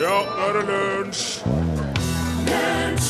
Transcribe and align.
Ja, 0.00 0.06
nå 0.08 0.46
er 0.46 0.54
det 0.56 0.62
lunsj! 0.64 1.24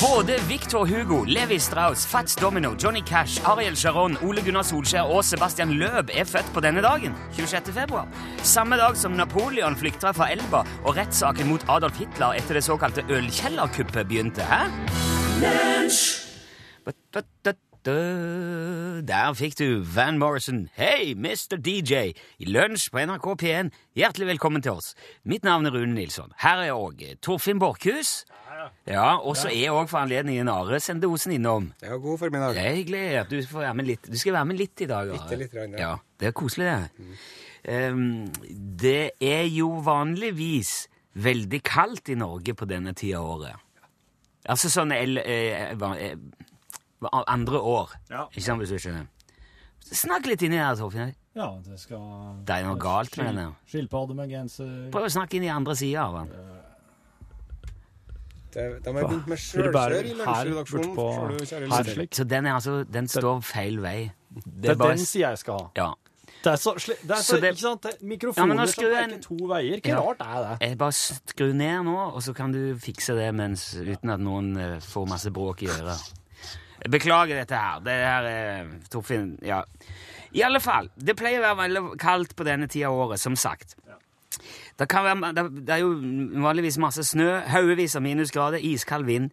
Både 0.01 0.35
Victor 0.49 0.87
Hugo, 0.87 1.25
Levi 1.25 1.59
Strauss, 1.59 2.07
Fats 2.07 2.35
Domino, 2.37 2.75
Johnny 2.83 3.01
Cash, 3.07 3.49
Ariel 3.49 3.77
Sharon, 3.77 4.17
Ole 4.27 4.43
Gunnar 4.43 4.63
Solskjær 4.67 5.07
og 5.07 5.23
Sebastian 5.25 5.71
Løb 5.79 6.11
er 6.15 6.27
født 6.27 6.51
på 6.55 6.61
denne 6.65 6.83
dagen, 6.83 7.15
26. 7.37 7.73
februar. 7.77 8.09
Samme 8.43 8.77
dag 8.81 8.99
som 8.99 9.15
Napoleon 9.15 9.77
flykta 9.79 10.11
fra 10.17 10.33
Elba 10.35 10.65
og 10.83 10.97
rettssaken 10.99 11.53
mot 11.53 11.65
Adolf 11.71 12.03
Hitler 12.03 12.41
etter 12.43 12.59
det 12.59 12.67
såkalte 12.67 13.07
ølkjellerkuppet 13.07 14.09
begynte. 14.11 14.43
Hæ? 14.51 14.67
Der 17.85 19.33
fikk 19.35 19.59
du 19.59 19.83
Van 19.95 20.19
Morrison. 20.19 20.69
Hei, 20.77 21.15
Mr. 21.17 21.57
DJ! 21.57 22.13
I 22.39 22.45
lunsj 22.45 22.91
på 22.93 23.01
NRK 23.01 23.29
P1. 23.41 23.71
Hjertelig 23.97 24.27
velkommen 24.35 24.61
til 24.61 24.77
oss. 24.77 24.91
Mitt 25.25 25.47
navn 25.49 25.65
er 25.65 25.73
Rune 25.73 25.95
Nilsson. 25.97 26.35
Her 26.43 26.61
er 26.67 26.75
òg 26.77 27.01
Torfinn 27.25 27.61
Borchhus. 27.63 28.27
Ja, 28.85 29.17
og 29.17 29.39
så 29.41 29.49
er 29.49 29.73
òg 29.73 29.89
for 29.89 30.03
anledningen 30.03 30.51
Are 30.53 30.81
Sendosen 30.81 31.33
innom. 31.39 31.71
Ja, 31.81 31.97
god 31.97 32.21
formiddag. 32.21 32.59
Det 32.59 32.67
er 32.67 32.77
hyggelig 32.77 33.05
at 33.23 33.33
du 33.33 33.41
får 33.49 33.65
være 33.65 33.79
med 33.81 33.89
litt. 33.89 34.11
Du 34.13 34.19
skal 34.21 34.37
være 34.37 34.51
med 34.51 34.61
litt 34.61 34.85
i 34.85 34.91
dag. 34.91 35.15
Are. 35.15 35.17
Bitte 35.17 35.41
litt 35.41 35.57
grann, 35.57 35.79
ja. 35.79 35.87
ja. 35.87 35.95
Det 36.21 36.29
er 36.29 36.37
koselig, 36.37 36.69
det. 36.69 37.09
Um, 37.65 38.05
det 38.81 39.11
er 39.25 39.49
jo 39.49 39.73
vanligvis 39.89 40.75
veldig 41.17 41.63
kaldt 41.65 42.13
i 42.13 42.21
Norge 42.21 42.53
på 42.53 42.69
denne 42.69 42.93
tida 42.93 43.25
av 43.25 43.33
året. 43.39 43.67
Altså 44.51 44.69
sånn 44.73 44.93
el, 44.93 45.17
eh, 45.21 45.73
eh, 45.73 46.15
andre 47.27 47.59
år. 47.61 47.91
Ja. 48.11 48.27
Ikke 48.31 48.43
sant, 48.43 48.59
hvis 48.63 48.69
du 48.71 48.79
skjønner. 48.79 49.07
Snakk 49.91 50.27
litt 50.27 50.43
inni 50.43 50.57
her, 50.61 50.75
Torfinn. 50.77 51.15
Ja, 51.35 51.47
det 51.65 51.79
skal 51.81 51.99
Det 52.45 52.55
er 52.57 52.65
noe 52.67 52.77
galt 52.79 53.17
med 53.17 53.35
den. 53.37 53.55
Skilpadde 53.71 54.15
med 54.15 54.29
genser 54.31 54.91
Prøv 54.91 55.05
å 55.07 55.11
snakke 55.11 55.35
inn 55.39 55.45
i 55.45 55.49
andre 55.49 55.77
sida 55.79 56.05
av 56.09 56.15
den. 56.21 56.29
Det, 58.51 58.83
de 58.83 58.91
har 58.97 59.05
begynt 59.07 59.29
med 59.31 59.39
sjølkjør 59.39 59.93
i 60.03 60.15
lunsjredaksjonen. 60.19 62.11
Så 62.11 62.25
den, 62.27 62.47
er 62.47 62.55
altså, 62.57 62.81
den 62.85 63.07
står 63.09 63.41
feil 63.47 63.79
vei. 63.81 64.11
Det 64.35 64.71
er 64.71 64.75
bare- 64.75 64.97
den 64.97 65.07
sida 65.07 65.29
jeg 65.31 65.39
skal 65.39 65.55
ha. 65.59 65.69
Ja. 65.77 65.93
Det 66.43 66.53
er 66.53 66.57
så, 66.57 66.73
det 66.75 67.11
er 67.11 67.15
Så 67.21 67.37
så, 67.37 67.41
det- 67.41 67.51
ikke 67.55 67.61
sant? 67.61 67.83
Det 67.83 67.91
er 67.91 67.97
Ja, 68.01 68.01
men 68.01 68.19
mikrofoner 68.19 68.67
som 68.67 68.85
peker 68.85 69.03
en- 69.15 69.21
to 69.23 69.35
veier. 69.47 69.81
Hvor 69.81 69.89
Ja. 69.89 70.01
rart 70.01 70.21
er 70.21 70.49
det. 70.59 70.69
Jeg 70.69 70.79
bare 70.79 70.93
skru 70.93 71.53
ned 71.53 71.85
nå, 71.85 71.97
og 72.15 72.23
så 72.23 72.35
kan 72.35 72.53
du 72.53 72.75
fikse 72.77 73.15
det 73.15 73.35
mens, 73.35 73.75
uten 73.77 74.11
at 74.11 74.21
noen 74.21 74.57
eh, 74.57 74.79
får 74.81 75.07
masse 75.09 75.31
bråk 75.31 75.63
i 75.63 75.67
øret. 75.67 76.13
Beklager 76.89 77.43
dette 77.43 77.59
her. 77.59 77.81
Det 77.85 77.93
her 77.93 78.29
er 78.31 78.73
Torfinn 78.93 79.35
Ja. 79.45 79.65
I 80.33 80.45
alle 80.47 80.61
fall. 80.63 80.87
Det 80.95 81.17
pleier 81.19 81.41
å 81.41 81.49
være 81.49 81.59
veldig 81.59 81.81
kaldt 81.99 82.37
på 82.39 82.47
denne 82.47 82.69
tida 82.71 82.87
av 82.87 83.01
året, 83.03 83.19
som 83.19 83.35
sagt. 83.35 83.75
Det, 84.79 84.87
kan 84.89 85.05
være, 85.05 85.33
det, 85.35 85.45
det 85.67 85.75
er 85.75 85.83
jo 85.83 85.91
vanligvis 86.41 86.79
masse 86.79 87.03
snø, 87.05 87.41
haugevis 87.51 87.97
av 87.99 88.05
minusgrader, 88.05 88.63
iskald 88.63 89.09
vind. 89.11 89.33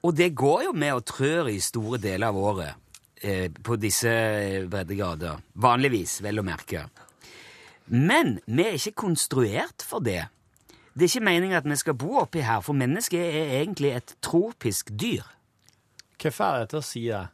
Og 0.00 0.16
det 0.16 0.32
går 0.34 0.64
jo 0.70 0.72
med 0.72 0.94
og 0.96 1.04
trør 1.04 1.50
i 1.52 1.58
store 1.60 2.00
deler 2.00 2.30
av 2.32 2.38
året 2.40 2.72
eh, 3.20 3.52
på 3.52 3.76
disse 3.76 4.10
eh, 4.10 4.64
breddegrader. 4.70 5.44
Vanligvis, 5.60 6.22
vel 6.24 6.40
å 6.40 6.46
merke. 6.46 6.86
Men 7.90 8.38
vi 8.46 8.64
er 8.64 8.78
ikke 8.78 9.02
konstruert 9.04 9.84
for 9.84 10.00
det. 10.00 10.22
Det 10.94 11.04
er 11.04 11.12
ikke 11.12 11.28
meningen 11.28 11.58
at 11.58 11.68
vi 11.68 11.76
skal 11.78 11.98
bo 12.00 12.16
oppi 12.22 12.42
her, 12.44 12.64
for 12.64 12.76
mennesket 12.78 13.20
er 13.20 13.54
egentlig 13.60 13.92
et 13.98 14.16
tropisk 14.24 14.90
dyr. 14.94 15.26
Hvorfor 16.20 16.44
er 16.44 16.64
det 16.64 16.72
til 16.72 16.80
å 16.80 16.84
si 16.84 17.04
det? 17.08 17.26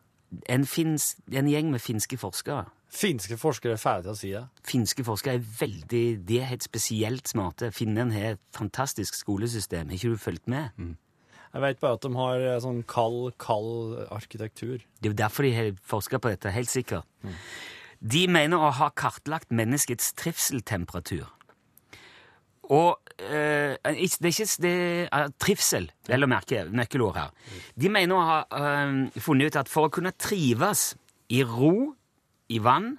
En, 0.50 0.66
fins, 0.66 1.14
en 1.32 1.48
gjeng 1.50 1.70
med 1.72 1.82
finske 1.82 2.18
forskere. 2.18 2.66
Finske 2.96 3.36
forskere 3.38 3.74
er 3.74 3.80
ferdig 3.82 4.06
til 4.06 4.12
å 4.12 4.18
si 4.18 4.30
det. 4.34 4.44
Finske 4.66 5.04
forskere 5.06 5.40
er 5.40 5.48
veldig 5.60 6.04
De 6.26 6.38
er 6.40 6.50
helt 6.52 6.66
spesielt 6.66 7.28
smarte. 7.28 7.72
Finnen 7.74 8.12
har 8.14 8.36
et 8.36 8.42
fantastisk 8.54 9.18
skolesystem. 9.18 9.90
Har 9.90 9.98
ikke 9.98 10.14
du 10.14 10.22
fulgt 10.22 10.48
med? 10.50 10.70
Jeg 11.52 11.62
vet 11.62 11.80
bare 11.80 11.98
at 11.98 12.04
de 12.04 12.12
har 12.14 12.42
eh, 12.44 12.58
sånn 12.62 12.82
kald, 12.88 13.32
kald 13.42 13.96
arkitektur. 14.12 14.84
Det 15.00 15.08
er 15.08 15.14
jo 15.14 15.18
derfor 15.22 15.46
de 15.46 15.54
har 15.56 15.70
forska 15.88 16.20
på 16.20 16.32
dette, 16.34 16.52
helt 16.52 16.70
sikkert. 16.70 17.08
De 18.00 18.26
mener 18.28 18.60
å 18.60 18.74
ha 18.76 18.90
kartlagt 18.92 19.54
menneskets 19.56 20.12
trivseltemperatur. 20.20 21.24
Og 22.74 22.98
eh, 23.22 23.76
det 23.78 24.30
er 24.30 24.32
ikke 24.32 24.48
det 24.64 24.74
er 25.06 25.32
trivsel, 25.38 25.88
vel 26.08 26.26
å 26.26 26.30
merke, 26.30 26.64
nøkkelord 26.66 27.18
her. 27.18 27.34
De 27.78 27.90
mener 27.92 28.16
å 28.16 28.26
ha 28.26 28.38
eh, 28.46 29.20
funnet 29.22 29.52
ut 29.52 29.60
at 29.62 29.70
for 29.70 29.88
å 29.88 29.92
kunne 29.94 30.14
trives 30.18 30.94
i 31.32 31.42
ro 31.46 31.92
i 32.52 32.60
vann, 32.62 32.94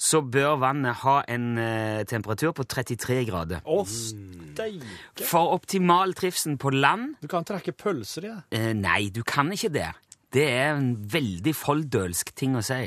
så 0.00 0.22
bør 0.24 0.56
vannet 0.62 1.02
ha 1.02 1.18
en 1.28 1.58
eh, 1.60 2.02
temperatur 2.08 2.54
på 2.56 2.64
33 2.64 3.18
grader. 3.28 3.64
Å, 3.68 3.82
steike! 3.84 5.26
For 5.28 5.52
optimal 5.52 6.14
trivsel 6.16 6.56
på 6.60 6.72
land 6.72 7.18
Du 7.20 7.28
kan 7.28 7.44
trekke 7.44 7.74
pølser 7.76 8.24
i 8.24 8.30
det. 8.30 8.44
Eh, 8.56 8.70
nei, 8.76 9.10
du 9.12 9.20
kan 9.28 9.52
ikke 9.52 9.72
det. 9.74 9.90
Det 10.32 10.46
er 10.46 10.72
en 10.72 10.94
veldig 11.10 11.52
folldølsk 11.56 12.32
ting 12.38 12.56
å 12.56 12.64
si. 12.64 12.86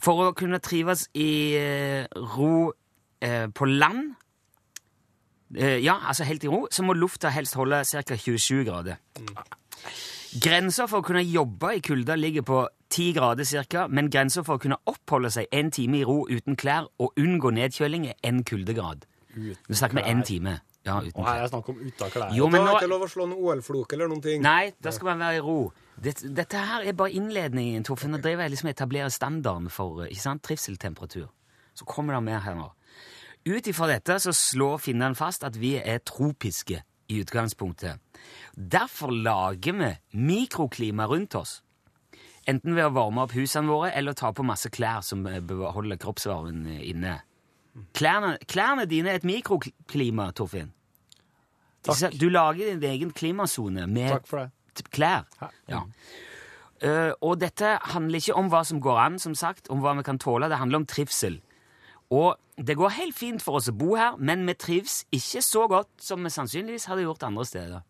For 0.00 0.28
å 0.28 0.34
kunne 0.38 0.62
trives 0.64 1.08
i 1.18 1.30
eh, 1.58 2.08
ro 2.36 2.70
eh, 3.20 3.46
på 3.52 3.68
land, 3.68 4.14
eh, 4.14 4.27
ja, 5.56 5.96
altså 6.08 6.26
helt 6.28 6.44
i 6.44 6.50
ro, 6.52 6.66
så 6.70 6.84
må 6.84 6.96
lufta 6.96 7.30
helst 7.32 7.56
holde 7.56 7.84
ca. 7.84 8.16
27 8.16 8.64
grader. 8.68 8.98
Grensa 10.44 10.84
for 10.90 11.00
å 11.00 11.06
kunne 11.06 11.22
jobbe 11.24 11.70
i 11.78 11.80
kulda 11.84 12.16
ligger 12.18 12.44
på 12.44 12.62
10 12.92 13.12
grader 13.16 13.48
ca., 13.68 13.86
men 13.88 14.10
grensa 14.12 14.44
for 14.44 14.58
å 14.58 14.62
kunne 14.62 14.76
oppholde 14.88 15.30
seg 15.32 15.48
en 15.52 15.70
time 15.72 16.02
i 16.02 16.04
ro 16.04 16.26
uten 16.28 16.56
klær 16.56 16.88
og 17.00 17.16
unngå 17.20 17.52
nedkjøling 17.56 18.10
er 18.10 18.18
én 18.28 18.42
kuldegrad. 18.44 19.06
Du 19.34 19.74
snakker 19.74 20.00
med 20.00 20.08
én 20.08 20.24
time. 20.26 20.58
Ja, 20.84 21.00
uten 21.00 21.16
klær. 21.16 21.34
er 21.34 21.42
jeg 21.42 21.52
snakker 21.52 21.74
om 21.74 21.82
uten 21.84 22.12
klær. 22.12 22.30
Jo, 22.36 22.48
men 22.52 22.60
er 22.60 22.66
nå... 22.66 22.72
det 22.72 22.82
ikke 22.82 22.92
lov 22.92 23.04
å 23.06 23.10
slå 23.12 23.28
en 23.28 23.36
OL-flok 23.36 23.92
eller 23.96 24.12
noen 24.12 24.24
ting. 24.24 24.44
Nei, 24.44 24.72
da 24.84 24.92
skal 24.94 25.12
man 25.12 25.24
være 25.24 25.40
i 25.40 25.44
ro. 25.44 25.58
Dette, 25.98 26.30
dette 26.30 26.60
her 26.62 26.86
er 26.86 26.96
bare 26.96 27.16
innledningen, 27.18 27.84
Torfinn. 27.88 28.12
Nå 28.14 28.20
driver 28.22 28.46
jeg 28.46 28.54
liksom 28.54 28.70
etablerer 28.70 29.12
standarden 29.12 29.72
for 29.72 30.04
ikke 30.06 30.22
sant, 30.22 30.44
trivseltemperatur. 30.46 31.28
Så 31.74 31.86
kommer 31.88 32.16
det 32.16 32.22
mer 32.28 32.44
her 32.44 32.56
nå. 32.58 32.68
Ut 33.48 33.66
ifra 33.70 33.86
dette 33.88 34.18
så 34.20 34.32
slår 34.36 34.80
finnene 34.82 35.16
fast 35.16 35.46
at 35.46 35.56
vi 35.56 35.76
er 35.80 36.02
tropiske 36.04 36.82
i 37.08 37.20
utgangspunktet. 37.22 37.96
Derfor 38.52 39.14
lager 39.14 39.78
vi 39.78 39.92
mikroklima 40.12 41.06
rundt 41.08 41.38
oss. 41.38 41.62
Enten 42.48 42.76
ved 42.76 42.88
å 42.88 42.92
varme 42.96 43.24
opp 43.24 43.32
husene 43.36 43.68
våre 43.68 43.92
eller 43.96 44.16
ta 44.16 44.32
på 44.32 44.44
masse 44.44 44.68
klær 44.72 45.00
som 45.04 45.24
beholder 45.24 45.72
holder 45.76 46.00
kroppsvarmen 46.00 46.66
eh, 46.74 46.84
inne. 46.90 47.18
Klærne, 47.96 48.36
klærne 48.48 48.86
dine 48.90 49.12
er 49.12 49.20
et 49.20 49.26
mikroklima, 49.28 50.30
Torfinn. 50.36 50.72
Sant? 51.86 52.16
Du 52.18 52.28
lager 52.28 52.72
din 52.72 52.82
egen 52.84 53.12
klimasone 53.14 53.86
med 53.86 54.16
Takk 54.16 54.90
klær. 54.92 55.28
Ja. 55.70 55.84
Eh, 56.82 57.12
og 57.24 57.38
dette 57.40 57.76
handler 57.94 58.20
ikke 58.20 58.36
om 58.38 58.50
hva 58.52 58.64
som 58.66 58.80
går 58.82 59.00
an, 59.02 59.18
som 59.22 59.34
sagt, 59.38 59.70
om 59.72 59.80
hva 59.82 59.94
vi 59.98 60.04
kan 60.06 60.20
tåle. 60.20 60.50
Det 60.50 60.60
handler 60.60 60.82
om 60.82 60.88
trivsel. 60.88 61.40
Og 62.10 62.36
det 62.56 62.76
går 62.76 62.88
helt 62.96 63.14
fint 63.16 63.42
for 63.44 63.58
oss 63.60 63.68
å 63.68 63.74
bo 63.76 63.94
her, 63.98 64.16
men 64.16 64.46
vi 64.48 64.54
trives 64.54 65.02
ikke 65.12 65.42
så 65.44 65.66
godt 65.68 65.90
som 66.02 66.24
vi 66.24 66.30
sannsynligvis 66.32 66.86
hadde 66.88 67.04
gjort 67.04 67.22
andre 67.28 67.44
steder. 67.46 67.82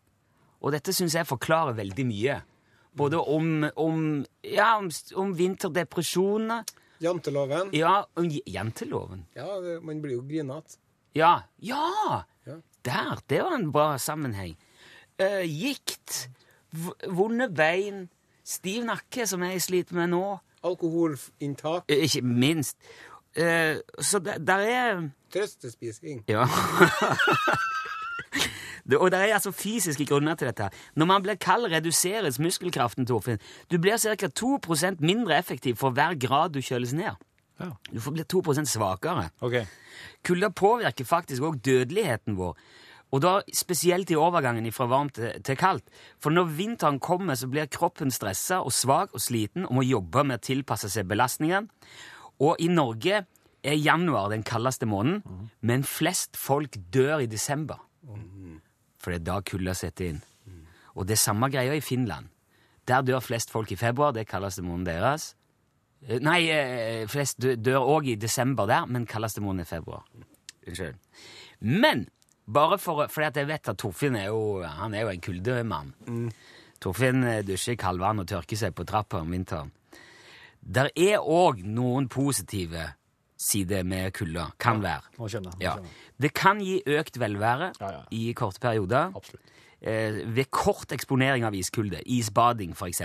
Og 0.61 0.73
dette 0.75 0.93
syns 0.93 1.15
jeg 1.15 1.29
forklarer 1.29 1.77
veldig 1.79 2.07
mye. 2.09 2.41
Både 2.99 3.21
om, 3.21 3.63
om, 3.79 4.25
ja, 4.43 4.73
om, 4.81 4.89
om 5.23 5.35
vinterdepresjoner, 5.39 6.65
Janteloven. 7.01 7.69
ja, 7.79 8.01
om 8.19 8.27
janteloven. 8.47 9.21
Ja, 9.37 9.61
det- 9.63 9.83
man 9.85 10.01
blir 10.03 10.17
jo 10.17 10.23
grinete. 10.27 10.79
Ja, 11.15 11.43
ja! 11.63 12.25
Ja. 12.47 12.57
Der, 12.85 13.19
det 13.29 13.39
var 13.43 13.55
en 13.55 13.71
bra 13.73 13.97
sammenheng. 13.99 14.57
Uh, 15.21 15.43
gikt, 15.47 16.29
vonde 17.07 17.49
bein, 17.55 18.09
stiv 18.45 18.83
nakke, 18.85 19.27
som 19.27 19.43
jeg 19.43 19.63
sliter 19.63 19.95
med 19.95 20.11
nå. 20.11 20.41
Alkoholinntak. 20.65 21.87
Uh, 21.91 22.03
ikke 22.03 22.23
minst. 22.23 22.77
Eh, 23.37 23.77
så 24.01 24.19
der, 24.19 24.39
der 24.39 24.55
er 24.55 25.09
Trøstespising. 25.33 26.25
Ja. 26.29 26.47
Det, 28.89 28.97
og 28.97 29.11
det 29.13 29.19
er 29.19 29.35
altså 29.35 29.51
fysiske 29.53 30.07
grunner 30.09 30.35
til 30.35 30.49
dette. 30.49 30.71
Når 30.97 31.07
man 31.07 31.23
blir 31.23 31.37
kald, 31.37 31.67
reduseres 31.69 32.39
muskelkraften, 32.41 33.07
Torfinn. 33.07 33.39
Du 33.71 33.77
blir 33.79 33.99
ca. 34.01 34.29
2% 34.41 34.97
mindre 35.05 35.39
effektiv 35.39 35.77
for 35.77 35.91
hver 35.91 36.17
grad 36.17 36.55
du 36.57 36.63
kjøles 36.65 36.95
ned. 36.97 37.21
Ja. 37.61 37.71
Du 37.93 38.01
får 38.01 38.11
bli 38.17 38.25
2 38.25 38.65
svakere. 38.65 39.29
Okay. 39.41 39.67
Kulda 40.25 40.49
påvirker 40.49 41.05
faktisk 41.05 41.43
òg 41.43 41.61
dødeligheten 41.61 42.39
vår. 42.39 42.57
Og 43.11 43.23
da 43.25 43.39
spesielt 43.55 44.11
i 44.11 44.17
overgangen 44.17 44.73
fra 44.73 44.87
varmt 44.87 45.15
til, 45.17 45.43
til 45.43 45.57
kaldt. 45.57 45.85
For 46.21 46.31
når 46.31 46.45
vinteren 46.45 47.01
kommer, 47.01 47.35
så 47.35 47.49
blir 47.49 47.67
kroppen 47.67 48.11
stressa 48.11 48.61
og 48.61 48.73
svak 48.73 49.15
og 49.15 49.21
sliten 49.21 49.67
og 49.67 49.75
må 49.75 49.83
jobbe 49.83 50.25
med 50.25 50.41
å 50.41 50.45
tilpasse 50.45 50.91
seg 50.93 51.09
belastningen. 51.09 51.71
Og 52.41 52.57
i 52.63 52.69
Norge 52.69 53.25
er 53.65 53.75
januar 53.75 54.31
den 54.31 54.45
kaldeste 54.47 54.87
måneden, 54.87 55.51
men 55.61 55.83
flest 55.83 56.37
folk 56.39 56.77
dør 56.95 57.25
i 57.25 57.27
desember. 57.27 57.81
For 59.03 59.11
det 59.11 59.21
er 59.21 59.27
da 59.27 59.41
kulda 59.43 59.75
setter 59.75 60.13
inn. 60.13 60.21
Og 60.95 61.07
det 61.07 61.15
er 61.17 61.23
samme 61.23 61.51
greia 61.51 61.75
i 61.75 61.83
Finland. 61.85 62.29
Der 62.89 63.03
dør 63.03 63.21
flest 63.21 63.51
folk 63.51 63.71
i 63.73 63.77
februar, 63.77 64.13
det 64.13 64.25
er 64.25 64.31
kaldeste 64.31 64.63
måneden 64.63 64.87
deres. 64.87 65.35
Eh, 66.07 66.19
Nei, 66.23 66.49
eh, 66.49 67.07
flest 67.11 67.39
dør 67.39 67.85
òg 67.85 68.07
i 68.09 68.17
desember 68.17 68.67
der, 68.67 68.87
men 68.87 69.07
kaldeste 69.07 69.41
måneden 69.41 69.67
er 69.67 69.71
februar. 69.77 70.05
Unnskyld. 70.67 70.97
Men 71.61 72.09
Bare 72.49 72.79
for, 72.81 73.07
fordi 73.13 73.27
at 73.27 73.37
jeg 73.37 73.49
vet 73.49 73.69
at 73.69 73.77
Torfinn 73.77 74.15
er 74.17 74.31
jo, 74.31 74.63
han 74.65 74.95
er 74.95 75.03
jo 75.05 75.09
en 75.13 75.21
kuldemann. 75.21 75.91
Torfinn 76.81 77.25
eh, 77.29 77.43
dusjer 77.45 77.75
i 77.75 77.81
kaldvann 77.81 78.23
og 78.23 78.29
tørker 78.31 78.57
seg 78.57 78.73
på 78.73 78.87
trappa 78.89 79.21
om 79.21 79.35
vinteren. 79.35 79.69
Der 80.69 80.91
er 80.97 81.19
òg 81.25 81.63
noen 81.65 82.09
positive 82.13 82.91
sider 83.39 83.85
med 83.87 84.13
kulda. 84.13 84.51
Kan 84.61 84.83
være. 84.83 85.01
Nå 85.19 85.29
skjønner. 85.31 85.55
Nå 85.57 85.63
Ja. 85.65 85.73
skjønner. 85.77 85.89
Det 86.21 86.33
kan 86.35 86.59
gi 86.61 86.83
økt 86.87 87.17
velvære 87.19 87.73
Ja, 87.81 87.91
ja. 87.93 88.01
i 88.11 88.33
korte 88.37 88.61
perioder. 88.61 89.13
Eh, 89.81 90.25
ved 90.35 90.51
kort 90.51 90.89
eksponering 90.93 91.45
av 91.45 91.55
iskulde, 91.55 92.03
isbading 92.05 92.73
f.eks. 92.75 93.01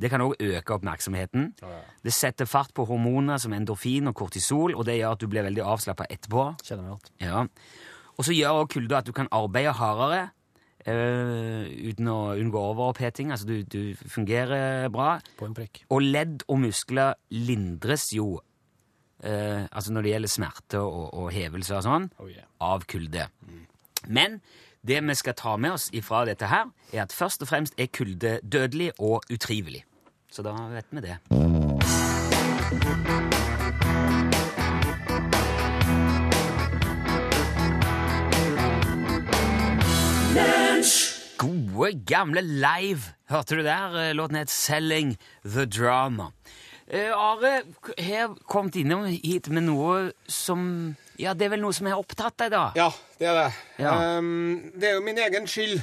Det 0.00 0.10
kan 0.10 0.20
òg 0.20 0.34
øke 0.40 0.74
oppmerksomheten. 0.74 1.52
Ja, 1.62 1.68
ja. 1.68 1.80
Det 2.04 2.12
setter 2.12 2.44
fart 2.46 2.72
på 2.74 2.86
hormoner 2.86 3.38
som 3.38 3.52
endorfin 3.52 4.08
og 4.08 4.14
kortisol, 4.14 4.74
og 4.74 4.84
det 4.86 4.98
gjør 5.00 5.12
at 5.12 5.18
du 5.20 5.26
blir 5.28 5.42
veldig 5.42 5.62
avslappa 5.62 6.06
etterpå. 6.10 6.56
Kjenner 6.62 6.82
meg 6.82 6.90
godt. 6.96 7.10
Ja. 7.20 7.42
Og 8.18 8.24
så 8.24 8.32
gjør 8.34 8.62
også 8.64 8.72
kulda 8.74 8.98
at 8.98 9.04
du 9.06 9.12
kan 9.12 9.28
arbeide 9.32 9.72
hardere 9.72 10.30
eh, 10.86 11.66
uten 11.90 12.08
å 12.10 12.18
unngå 12.38 12.60
overoppheting. 12.72 13.32
Altså 13.34 13.46
du, 13.48 13.56
du 13.64 13.96
fungerer 14.08 14.88
bra. 14.92 15.18
På 15.38 15.48
en 15.48 15.56
prikk. 15.56 15.82
Og 15.90 16.02
ledd 16.04 16.44
og 16.48 16.62
muskler 16.64 17.14
lindres 17.34 18.10
jo 18.16 18.40
eh, 19.24 19.66
altså 19.70 19.92
når 19.92 20.06
det 20.06 20.14
gjelder 20.14 20.34
smerte 20.36 20.80
og, 20.80 21.10
og 21.14 21.30
hevelse 21.34 21.76
og 21.76 21.86
sånn, 21.86 22.10
Oh, 22.18 22.30
yeah. 22.30 22.46
av 22.60 22.86
kulde. 22.88 23.28
Men 24.08 24.40
det 24.86 25.02
vi 25.04 25.14
skal 25.14 25.36
ta 25.36 25.56
med 25.60 25.76
oss 25.76 25.90
ifra 25.92 26.24
dette 26.24 26.48
her, 26.48 26.70
er 26.92 27.04
at 27.04 27.12
først 27.12 27.44
og 27.44 27.50
fremst 27.52 27.76
er 27.76 27.90
kulde 27.92 28.38
dødelig 28.40 28.92
og 28.98 29.28
utrivelig. 29.30 29.84
Så 30.32 30.42
da 30.46 30.54
vet 30.70 30.86
vi 30.94 31.04
det. 31.04 31.18
Gode, 41.80 41.96
gamle 42.04 42.42
Live. 42.44 43.14
Hørte 43.30 43.56
du 43.56 43.62
der? 43.64 43.94
Eh, 43.96 44.14
Låten 44.14 44.36
het 44.36 44.50
Selling 44.50 45.16
the 45.44 45.64
Drama. 45.66 46.32
Eh, 46.86 47.08
Are 47.08 47.62
har 47.96 48.34
kommet 48.44 48.76
innom 48.76 49.06
hit 49.06 49.48
med 49.48 49.64
noe 49.64 50.12
som 50.28 50.96
Ja, 51.16 51.32
det 51.32 51.46
er 51.46 51.54
vel 51.54 51.64
noe 51.64 51.72
som 51.72 51.88
har 51.88 51.96
opptatt 51.96 52.36
deg, 52.36 52.52
da? 52.52 52.66
Ja, 52.76 52.90
det 53.16 53.30
er 53.32 53.38
det. 53.38 53.48
Ja. 53.80 54.18
Um, 54.18 54.60
det 54.76 54.90
er 54.90 54.94
jo 54.98 55.06
min 55.08 55.24
egen 55.24 55.48
skyld 55.48 55.80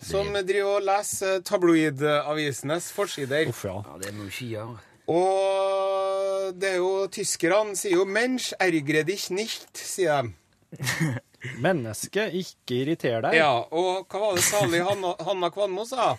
som 0.00 0.32
driver 0.32 0.78
og 0.78 0.88
leser 0.88 1.44
tabloidavisenes 1.44 2.88
forsider. 2.96 3.52
Uff, 3.52 3.64
ja. 3.68 3.76
Ja, 3.76 4.00
det 4.00 4.16
må 4.16 4.24
du 4.24 4.32
ikke 4.32 4.52
gjøre. 4.56 4.78
Og 5.20 6.54
det 6.56 6.78
er 6.78 6.78
jo 6.80 7.08
Tyskerne 7.12 7.76
sier 7.76 7.98
jo 8.00 8.08
'Mensch 8.08 8.54
ergre 8.56 9.04
dich 9.04 9.28
nicht', 9.28 9.84
sier 9.84 10.22
de. 10.22 10.32
Menneske, 11.62 12.26
ikke 12.36 12.82
irriter 12.82 13.22
deg. 13.24 13.36
Ja, 13.40 13.52
og 13.72 14.06
hva 14.10 14.20
var 14.26 14.36
det 14.36 14.44
salig 14.44 14.82
Hanna, 14.84 15.14
Hanna 15.24 15.48
Kvanmo 15.54 15.86
sa? 15.88 16.12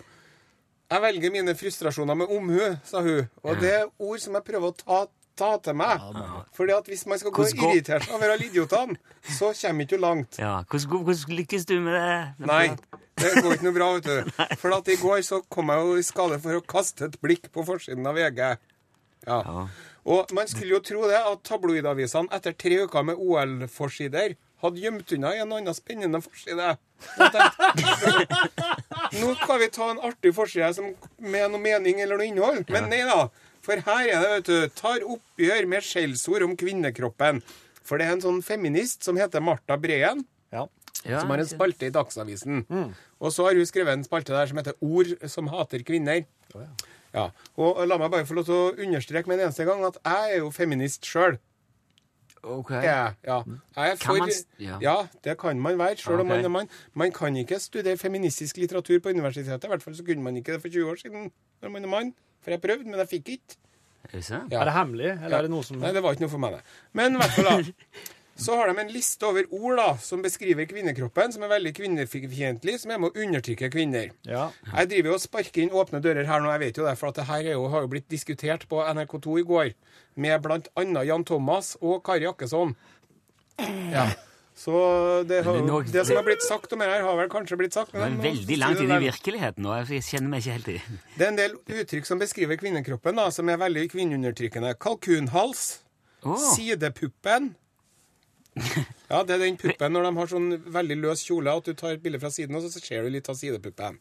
Jeg 0.92 1.00
velger 1.00 1.32
mine 1.32 1.54
frustrasjoner 1.56 2.18
med 2.18 2.32
omhu, 2.34 2.60
sa 2.84 3.00
hun. 3.04 3.28
Og 3.46 3.60
det 3.62 3.70
er 3.78 3.84
ord 4.02 4.20
som 4.20 4.34
jeg 4.36 4.44
prøver 4.44 4.72
å 4.72 4.76
ta, 4.76 4.98
ta 5.38 5.52
til 5.64 5.78
meg. 5.78 6.02
Fordi 6.56 6.74
at 6.76 6.90
hvis 6.90 7.06
man 7.08 7.20
skal 7.22 7.32
gå 7.32 7.46
og 7.46 7.62
irritere 7.70 8.02
seg 8.04 8.16
over 8.18 8.34
alle 8.34 8.48
idiotene, 8.50 8.98
så 9.38 9.52
kommer 9.56 9.86
ikke 9.86 9.96
du 9.96 10.02
langt. 10.02 10.40
Ja, 10.42 10.58
Hvordan, 10.68 11.06
hvordan 11.06 11.38
lykkes 11.38 11.64
du 11.70 11.78
med 11.86 11.96
det? 11.96 12.50
Nei, 12.50 12.66
det 13.22 13.32
går 13.38 13.56
ikke 13.56 13.68
noe 13.70 13.78
bra, 13.78 13.88
vet 13.96 14.10
du. 14.10 14.36
For 14.60 14.76
at 14.76 14.90
i 14.92 14.98
går 15.00 15.24
så 15.24 15.40
kom 15.48 15.72
jeg 15.72 15.86
jo 15.88 15.96
i 15.96 16.04
skade 16.04 16.42
for 16.42 16.58
å 16.58 16.66
kaste 16.74 17.08
et 17.08 17.16
blikk 17.24 17.48
på 17.54 17.64
forsiden 17.70 18.10
av 18.10 18.18
VG. 18.18 18.42
Ja. 19.30 19.40
Ja. 19.46 19.66
Og 20.12 20.32
man 20.34 20.48
skulle 20.50 20.74
jo 20.74 20.82
tro 20.84 21.06
det, 21.06 21.20
at 21.22 21.44
tabloidavisene 21.46 22.32
etter 22.34 22.56
tre 22.58 22.80
uker 22.84 23.04
med 23.06 23.20
OL-forsider 23.22 24.34
hadde 24.62 24.82
gjemt 24.82 25.12
unna 25.16 25.32
en 25.36 25.54
annen 25.58 25.74
spennende 25.76 26.20
forside. 26.22 26.74
Nå 29.20 29.32
skal 29.42 29.60
vi 29.62 29.68
ta 29.74 29.88
en 29.92 30.02
artig 30.06 30.32
forside 30.36 30.92
med 31.22 31.50
noe 31.52 31.62
mening 31.62 32.00
eller 32.02 32.20
noe 32.20 32.28
innhold. 32.30 32.62
Men 32.72 32.88
nei 32.92 33.02
da. 33.08 33.26
For 33.62 33.78
her 33.86 34.08
er 34.10 34.22
det, 34.22 34.30
vet 34.32 34.48
du, 34.50 34.76
tar 34.78 35.04
oppgjør 35.06 35.68
med 35.70 35.84
skjellsord 35.86 36.44
om 36.46 36.54
kvinnekroppen. 36.58 37.40
For 37.86 37.98
det 37.98 38.08
er 38.08 38.16
en 38.16 38.24
sånn 38.24 38.40
feminist 38.46 39.06
som 39.06 39.18
heter 39.18 39.42
Marta 39.44 39.76
Breen 39.80 40.24
Ja. 40.54 40.66
Ja, 41.02 41.18
som 41.18 41.32
har 41.32 41.40
en 41.42 41.48
spalte 41.50 41.88
i 41.88 41.94
Dagsavisen. 41.94 42.60
Og 43.18 43.32
så 43.34 43.48
har 43.48 43.58
hun 43.58 43.66
skrevet 43.66 43.96
en 43.96 44.04
spalte 44.06 44.34
der 44.34 44.46
som 44.46 44.58
heter 44.60 44.76
'Ord 44.78 45.16
som 45.30 45.48
hater 45.50 45.82
kvinner'. 45.82 46.26
Ja, 47.12 47.30
Og 47.58 47.86
la 47.88 47.98
meg 47.98 48.10
bare 48.10 48.24
få 48.24 48.34
lov 48.34 48.44
til 48.46 48.54
å 48.54 48.74
understreke 48.78 49.26
med 49.26 49.40
en 49.40 49.48
eneste 49.48 49.64
gang 49.66 49.84
at 49.84 49.98
jeg 50.04 50.36
er 50.36 50.38
jo 50.38 50.50
feminist 50.50 51.02
sjøl. 51.04 51.38
Ok. 52.42 52.70
Ja, 52.70 53.12
ja. 53.22 53.36
Jeg 53.76 53.90
er 53.90 53.96
Kan 53.96 53.98
for, 53.98 54.18
man 54.18 54.30
ja. 54.58 54.78
ja. 54.82 54.96
det 55.24 55.38
kan 55.38 55.60
man 55.62 55.78
være, 55.78 55.96
sjøl 55.96 56.20
om 56.20 56.26
man 56.26 56.44
er 56.44 56.48
mann. 56.48 56.68
Man 56.94 57.12
kan 57.14 57.36
ikke 57.36 57.58
studere 57.62 57.96
feministisk 57.96 58.56
litteratur 58.56 58.98
på 58.98 59.08
universitetet. 59.14 59.64
I 59.64 59.70
hvert 59.70 59.82
fall 59.82 59.96
så 59.96 60.04
kunne 60.04 60.22
man 60.22 60.36
ikke 60.36 60.52
det 60.56 60.62
for 60.62 60.68
20 60.68 60.90
år 60.90 60.98
siden 61.04 61.30
når 61.62 61.68
man 61.68 61.84
er 61.84 61.88
mann. 61.88 62.14
For 62.42 62.50
jeg 62.50 62.60
prøvde, 62.60 62.84
men 62.90 62.98
jeg 62.98 63.08
fikk 63.08 63.28
ikke. 63.36 63.60
Er 64.04 64.18
det? 64.18 64.30
Ja. 64.30 64.60
Er 64.60 64.64
det 64.64 64.72
hemmelig, 64.72 65.10
eller 65.10 65.36
er 65.38 65.46
det 65.46 65.50
noe 65.52 65.62
som 65.62 65.78
Nei, 65.78 65.92
det 65.94 66.02
var 66.02 66.16
ikke 66.16 66.24
noe 66.24 66.32
for 66.32 66.42
meg, 66.42 66.58
det. 66.58 66.62
Men 66.98 67.14
i 67.14 67.22
hvert 67.22 67.36
fall, 67.36 67.44
da. 67.44 68.10
Så 68.36 68.56
har 68.56 68.70
de 68.70 68.80
en 68.80 68.90
liste 68.92 69.26
over 69.28 69.44
ord 69.52 69.76
da, 69.76 69.88
som 70.00 70.22
beskriver 70.24 70.66
kvinnekroppen, 70.70 71.34
som 71.34 71.44
er 71.44 71.52
veldig 71.52 71.74
kvinnefiendtlig, 71.76 72.78
som 72.80 72.94
er 72.94 73.02
med 73.02 73.12
å 73.12 73.24
undertrykke 73.26 73.68
kvinner. 73.72 74.10
Ja. 74.28 74.48
Jeg 74.72 74.90
driver 74.94 75.12
jo 75.12 75.18
og 75.18 75.24
sparker 75.26 75.64
inn 75.66 75.76
åpne 75.76 76.00
dører 76.04 76.28
her 76.28 76.42
nå, 76.42 76.50
jeg 76.54 76.64
vet 76.64 76.80
jo 76.80 76.88
det, 76.88 76.96
for 77.00 77.12
at 77.12 77.20
det 77.20 77.28
her 77.28 77.44
er 77.44 77.58
jo, 77.58 77.68
har 77.72 77.84
jo 77.84 77.92
blitt 77.92 78.08
diskutert 78.12 78.66
på 78.70 78.80
NRK2 78.80 79.38
i 79.42 79.46
går, 79.52 79.72
med 80.16 80.48
annet 80.48 81.06
Jan 81.08 81.24
Thomas 81.28 81.74
og 81.80 82.02
Kari 82.06 82.26
Jakkesson. 82.26 82.76
Ja. 83.92 84.10
Så 84.54 84.72
det, 85.28 85.42
har, 85.46 85.56
det 85.92 86.02
som 86.06 86.18
har 86.18 86.26
blitt 86.26 86.44
sagt 86.44 86.72
om 86.74 86.82
det 86.82 86.88
her, 86.90 87.02
har 87.06 87.16
vel 87.16 87.30
kanskje 87.32 87.56
blitt 87.56 87.76
sagt. 87.76 87.94
Men 87.96 88.18
nå- 88.18 88.24
veldig 88.26 88.56
så 88.56 88.60
langt 88.60 88.82
inn 88.84 88.92
i 88.92 88.98
virkeligheten 89.06 89.64
nå. 89.64 89.72
Jeg 89.80 90.04
kjenner 90.08 90.28
meg 90.28 90.44
ikke 90.44 90.56
helt 90.58 90.68
i 90.68 90.76
Det 91.16 91.24
er 91.24 91.30
en 91.30 91.40
del 91.40 91.56
uttrykk 91.80 92.08
som 92.08 92.20
beskriver 92.20 92.60
kvinnekroppen, 92.60 93.16
da, 93.16 93.30
som 93.32 93.48
er 93.48 93.60
veldig 93.62 93.86
kvinneundertrykkende. 93.94 94.74
Kalkunhals, 94.82 95.64
oh. 96.22 96.36
sidepuppen. 96.52 97.54
Ja, 99.12 99.22
det 99.28 99.34
er 99.36 99.42
den 99.42 99.58
puppen 99.60 99.92
når 99.92 100.06
de 100.06 100.10
har 100.16 100.30
sånn 100.30 100.48
veldig 100.72 100.96
løs 101.02 101.22
kjole, 101.26 101.52
at 101.52 101.68
du 101.68 101.76
tar 101.76 101.96
et 101.96 102.02
bilde 102.04 102.20
fra 102.22 102.30
siden, 102.32 102.56
og 102.56 102.64
så 102.64 102.80
ser 102.80 103.04
du 103.04 103.12
litt 103.12 103.28
av 103.28 103.36
sidepuppen. 103.36 103.98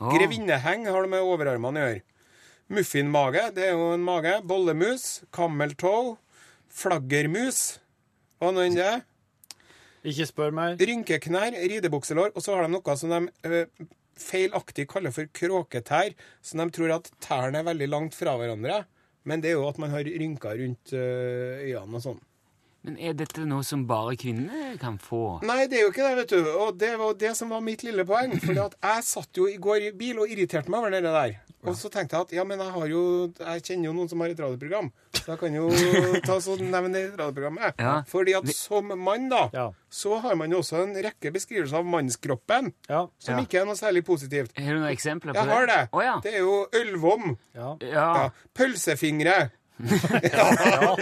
å. 0.00 0.10
Grevinneheng 0.12 0.86
har 0.88 1.04
det 1.04 1.12
med 1.12 1.24
overarmene 1.24 1.80
å 1.80 1.88
gjøre. 1.88 2.04
Muffinmage, 2.74 3.42
det 3.56 3.66
er 3.68 3.74
jo 3.76 3.90
en 3.92 4.04
mage. 4.04 4.38
Bollemus, 4.48 5.24
cammeltoe, 5.36 6.14
flaggermus. 6.72 7.80
Hva 8.40 8.54
nå 8.54 8.64
enn 8.64 8.78
det 8.78 8.86
er. 8.88 9.04
Ikke 10.04 10.26
spør 10.28 10.56
meg. 10.56 10.80
Rynkeknær, 10.80 11.56
ridebukselår, 11.60 12.32
og 12.32 12.44
så 12.44 12.56
har 12.56 12.66
de 12.66 12.72
noe 12.74 12.96
som 13.00 13.12
de 13.12 13.20
øh, 13.48 13.86
feilaktig 14.20 14.88
kaller 14.90 15.12
for 15.14 15.28
kråketær, 15.36 16.16
som 16.44 16.60
de 16.60 16.68
tror 16.74 16.96
at 16.96 17.12
tærne 17.24 17.60
er 17.60 17.68
veldig 17.68 17.88
langt 17.92 18.16
fra 18.16 18.36
hverandre. 18.40 18.82
Men 19.28 19.44
det 19.44 19.52
er 19.52 19.58
jo 19.58 19.68
at 19.68 19.80
man 19.80 19.92
har 19.92 20.04
rynker 20.04 20.58
rundt 20.60 20.92
eh, 20.96 21.68
øynene 21.70 22.00
og 22.00 22.04
sånn. 22.04 22.20
Men 22.84 22.98
er 23.00 23.14
dette 23.16 23.46
noe 23.48 23.64
som 23.64 23.86
bare 23.88 24.12
kvinner 24.20 24.74
kan 24.80 24.98
få? 25.00 25.40
Nei, 25.48 25.62
det 25.72 25.78
er 25.78 25.86
jo 25.86 25.92
ikke 25.94 26.04
det, 26.04 26.16
vet 26.18 26.34
du. 26.34 26.50
Og 26.66 26.76
det 26.76 26.90
var 27.00 27.14
det 27.16 27.30
som 27.38 27.48
var 27.54 27.62
mitt 27.64 27.80
lille 27.82 28.04
poeng. 28.04 28.34
For 28.42 28.52
jeg 28.52 29.04
satt 29.08 29.40
jo 29.40 29.46
i 29.48 29.56
går 29.56 29.86
i 29.88 29.92
bil 29.96 30.18
og 30.20 30.28
irriterte 30.28 30.68
meg 30.68 30.80
over 30.84 30.90
det 30.92 31.00
der. 31.06 31.38
Og 31.64 31.72
så 31.80 31.88
tenkte 31.88 32.12
jeg 32.18 32.26
at 32.26 32.32
ja, 32.36 32.42
men 32.44 32.60
jeg 32.60 32.72
har 32.74 32.88
jo 32.92 33.02
Jeg 33.40 33.62
kjenner 33.64 33.86
jo 33.88 33.92
noen 33.96 34.08
som 34.10 34.20
har 34.20 34.28
et 34.34 34.40
radioprogram. 34.44 34.90
Så 35.16 35.30
jeg 35.32 35.38
kan 35.40 35.54
jo 35.56 35.70
ta 36.28 36.36
sånn 36.44 36.66
nevne 36.68 36.92
det 36.92 37.04
radioprogrammet. 37.16 37.80
Ja. 37.80 37.94
Fordi 38.10 38.34
at 38.36 38.50
som 38.52 38.92
mann, 39.00 39.30
da, 39.32 39.46
Ja. 39.54 39.70
så 39.88 40.18
har 40.20 40.36
man 40.36 40.52
jo 40.52 40.60
også 40.60 40.82
en 40.82 40.92
rekke 41.08 41.32
beskrivelser 41.32 41.80
av 41.80 41.88
mannskroppen 41.88 42.68
Ja. 42.90 43.06
som 43.18 43.38
Ja. 43.38 43.46
ikke 43.46 43.62
er 43.62 43.64
noe 43.64 43.80
særlig 43.80 44.04
positivt. 44.04 44.52
Har 44.60 44.74
du 44.76 44.80
noen 44.84 44.92
eksempler 44.92 45.32
på 45.32 45.40
Jeg 45.40 45.46
det? 45.48 45.54
har 45.56 45.66
det. 45.72 45.88
Oh, 45.96 46.02
ja. 46.04 46.18
Det 46.20 46.34
er 46.34 46.40
jo 46.44 46.66
ølvom. 46.82 47.38
Ja. 47.56 47.76
Ja. 47.80 47.88
Ja. 48.20 48.30
Pølsefingre. 48.52 49.50
Ja, 49.78 50.46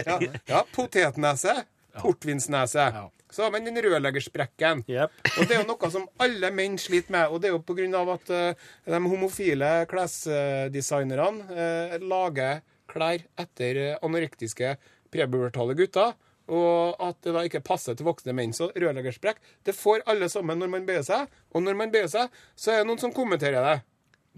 ja, 0.07 0.19
ja. 0.47 0.65
Potetnese. 0.75 1.63
Portvinsnese. 2.01 2.93
Så 3.31 3.43
har 3.43 3.51
man 3.51 3.65
den 3.65 3.83
rødleggersprekken. 3.83 4.85
Yep. 4.89 5.11
Og 5.39 5.47
det 5.49 5.57
er 5.57 5.63
jo 5.63 5.69
noe 5.71 5.91
som 5.93 6.09
alle 6.21 6.51
menn 6.55 6.77
sliter 6.81 7.15
med, 7.15 7.33
og 7.33 7.41
det 7.41 7.49
er 7.49 7.55
jo 7.55 7.63
på 7.65 7.77
grunn 7.77 7.95
av 7.97 8.11
at 8.13 8.33
uh, 8.33 8.67
de 8.85 9.01
homofile 9.09 9.71
klesdesignerne 9.89 11.47
uh, 11.49 11.97
lager 12.01 12.61
klær 12.93 13.23
etter 13.41 13.79
eh, 13.81 13.95
anorektiske 14.05 14.75
prebubertale 15.13 15.73
gutter, 15.79 16.13
og 16.53 16.99
at 17.01 17.17
det 17.25 17.33
da 17.33 17.45
ikke 17.47 17.63
passer 17.65 17.97
til 17.97 18.05
voksne 18.05 18.35
menn. 18.37 18.53
Så 18.53 18.69
rødleggersprekk 18.75 19.41
det 19.65 19.73
får 19.77 20.05
alle 20.13 20.29
sammen 20.29 20.61
når 20.61 20.73
man 20.75 20.85
bøyer 20.89 21.07
seg, 21.07 21.31
og 21.57 21.65
når 21.65 21.79
man 21.79 21.95
bøyer 21.95 22.11
seg, 22.13 22.29
så 22.53 22.75
er 22.75 22.83
det 22.83 22.91
noen 22.91 23.01
som 23.01 23.15
kommenterer 23.17 23.65
det. 23.65 23.79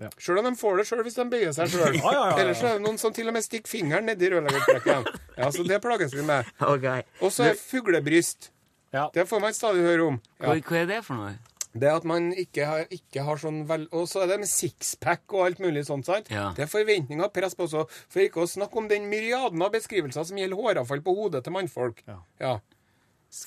Ja. 0.03 0.09
Sjøl 0.19 0.41
om 0.41 0.49
de 0.49 0.55
får 0.59 0.81
det 0.81 0.85
sjøl 0.89 1.03
hvis 1.07 1.15
de 1.21 1.25
bøyer 1.31 1.53
seg 1.55 1.71
sjøl. 1.71 1.95
Ja, 2.01 2.03
ja, 2.03 2.13
ja, 2.13 2.25
ja. 2.33 2.39
Ellers 2.43 2.63
er 2.67 2.79
det 2.79 2.83
noen 2.83 2.99
som 2.99 3.15
til 3.15 3.31
og 3.31 3.37
med 3.37 3.45
stikker 3.47 3.71
fingeren 3.71 4.09
nedi 4.11 4.31
rørleggersprekken. 4.33 5.07
Ja, 5.39 5.51
så 5.55 5.67
det 5.69 5.79
plages 5.85 6.15
vi 6.17 6.25
med. 6.27 6.51
Okay. 6.75 7.05
Og 7.23 7.31
så 7.35 7.47
er 7.53 7.59
fuglebryst. 7.61 8.51
Ja. 8.95 9.09
Det 9.15 9.29
får 9.31 9.41
man 9.43 9.55
stadig 9.55 9.83
høre 9.87 10.09
om. 10.13 10.21
Ja. 10.41 10.49
Hva, 10.49 10.57
hva 10.67 10.81
er 10.83 10.91
det 10.91 11.01
for 11.07 11.19
noe? 11.21 11.35
Det 11.75 11.89
at 11.91 12.05
man 12.07 12.29
ikke 12.39 12.67
har, 12.71 12.85
ikke 12.95 13.23
har 13.27 13.41
sånn 13.43 13.65
vel... 13.67 13.89
Og 13.99 14.05
så 14.07 14.21
er 14.23 14.29
det 14.31 14.37
med 14.45 14.51
sixpack 14.51 15.25
og 15.35 15.41
alt 15.49 15.59
mulig 15.63 15.83
sånt, 15.89 16.07
sant? 16.07 16.29
Ja. 16.31 16.53
Det 16.55 16.63
er 16.67 16.71
forventninger 16.71 17.27
og 17.27 17.33
press 17.35 17.57
på 17.59 17.67
også. 17.67 17.83
For 17.91 18.23
ikke 18.23 18.45
å 18.45 18.51
snakke 18.51 18.79
om 18.79 18.87
den 18.91 19.09
myriaden 19.11 19.63
av 19.67 19.73
beskrivelser 19.75 20.27
som 20.29 20.39
gjelder 20.39 20.61
håravfall 20.61 21.03
på 21.03 21.15
hodet 21.19 21.43
til 21.47 21.57
mannfolk. 21.57 22.05
Ja. 22.07 22.21
ja. 22.43 22.53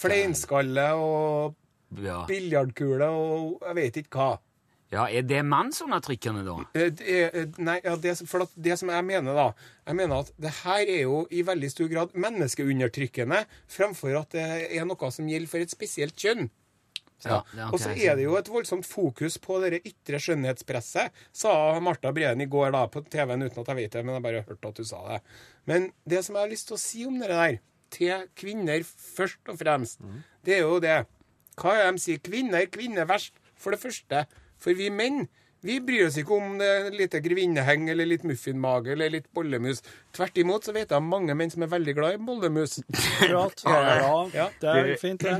Fleinskalle 0.01 0.89
og 0.99 1.55
Ja. 2.03 2.25
biljardkule 2.27 3.07
og 3.07 3.61
jeg 3.63 3.75
vet 3.79 3.97
ikke 4.03 4.19
hva. 4.19 4.31
Ja, 4.91 5.05
er 5.11 5.25
det 5.27 5.41
mannsundertrykkende, 5.43 6.45
da? 6.47 6.55
er 6.73 6.91
er- 7.01 7.35
eh, 7.41 7.47
nei, 7.57 7.79
ja, 7.83 7.95
det, 7.95 8.15
for 8.27 8.47
det 8.55 8.77
som 8.79 8.89
jeg 8.89 9.03
mener, 9.05 9.33
da 9.35 9.53
Jeg 9.87 9.95
mener 9.95 10.19
at 10.19 10.31
det 10.39 10.51
her 10.63 10.85
er 10.87 11.01
jo 11.01 11.27
i 11.31 11.41
veldig 11.41 11.69
stor 11.71 11.87
grad 11.91 12.13
menneskeundertrykkende, 12.13 13.45
fremfor 13.67 14.19
at 14.19 14.31
det 14.31 14.45
er 14.77 14.85
noe 14.85 15.11
som 15.11 15.27
gjelder 15.27 15.47
for 15.51 15.63
et 15.63 15.71
spesielt 15.71 16.15
kjønn. 16.15 16.49
Ja, 17.25 17.41
er 17.55 17.71
Og 17.73 17.79
så 17.81 17.89
er 17.97 18.15
det 18.15 18.23
jo 18.27 18.35
et 18.37 18.49
voldsomt 18.51 18.85
fokus 18.85 19.39
på 19.41 19.57
det 19.63 19.79
ytre 19.87 20.19
skjønnhetspresset, 20.21 21.09
sa 21.33 21.79
Marta 21.81 22.11
Breen 22.13 22.41
i 22.41 22.45
går 22.45 22.71
da 22.75 22.83
på 22.87 23.01
TV-en 23.09 23.41
uten 23.47 23.63
at 23.63 23.71
jeg 23.71 23.79
vet 23.79 23.91
det, 23.91 24.03
men 24.05 24.13
jeg 24.19 24.23
bare 24.27 24.43
hørte 24.45 24.67
at 24.69 24.75
du 24.77 24.83
sa 24.85 24.99
det. 25.09 25.21
Men 25.65 25.91
det 26.07 26.23
som 26.25 26.35
jeg 26.37 26.43
har 26.45 26.51
lyst 26.51 26.67
til 26.69 26.77
å 26.77 26.81
si 26.83 27.05
om 27.09 27.17
det 27.19 27.31
der, 27.31 27.57
til 27.89 28.27
kvinner 28.35 28.83
først 28.83 29.49
og 29.49 29.57
fremst, 29.57 30.01
det 30.45 30.57
er 30.57 30.65
jo 30.67 30.79
det 30.83 31.05
Hva 31.57 31.71
er 31.73 31.87
det 31.87 31.93
de 31.95 32.01
sier? 32.03 32.19
Kvinner, 32.21 32.65
kvinner 32.69 33.07
verst. 33.09 33.33
For 33.57 33.73
det 33.73 33.79
første. 33.81 34.27
For 34.61 34.77
vi 34.77 34.89
menn 34.93 35.27
vi 35.65 35.79
bryr 35.81 36.05
oss 36.05 36.15
ikke 36.21 36.35
om 36.37 36.59
det 36.61 36.67
er 36.69 36.91
lite 36.93 37.19
grevinneheng 37.25 37.87
eller 37.89 38.05
litt 38.07 38.23
muffinmage 38.29 38.91
eller 38.93 39.09
litt 39.15 39.25
bollemus. 39.33 39.81
Tvert 40.15 40.37
imot 40.37 40.67
så 40.67 40.71
vet 40.75 40.91
jeg 40.93 41.01
om 41.01 41.07
mange 41.09 41.33
menn 41.35 41.49
som 41.51 41.65
er 41.65 41.71
veldig 41.71 41.95
glad 41.97 42.13
i 42.19 42.21
bollemus. 42.27 42.77
Pratt, 43.19 43.63
Ja, 43.65 44.27
Ja. 44.37 44.45
det 44.61 44.75
er 44.77 44.91
fint, 45.01 45.25
det. 45.25 45.39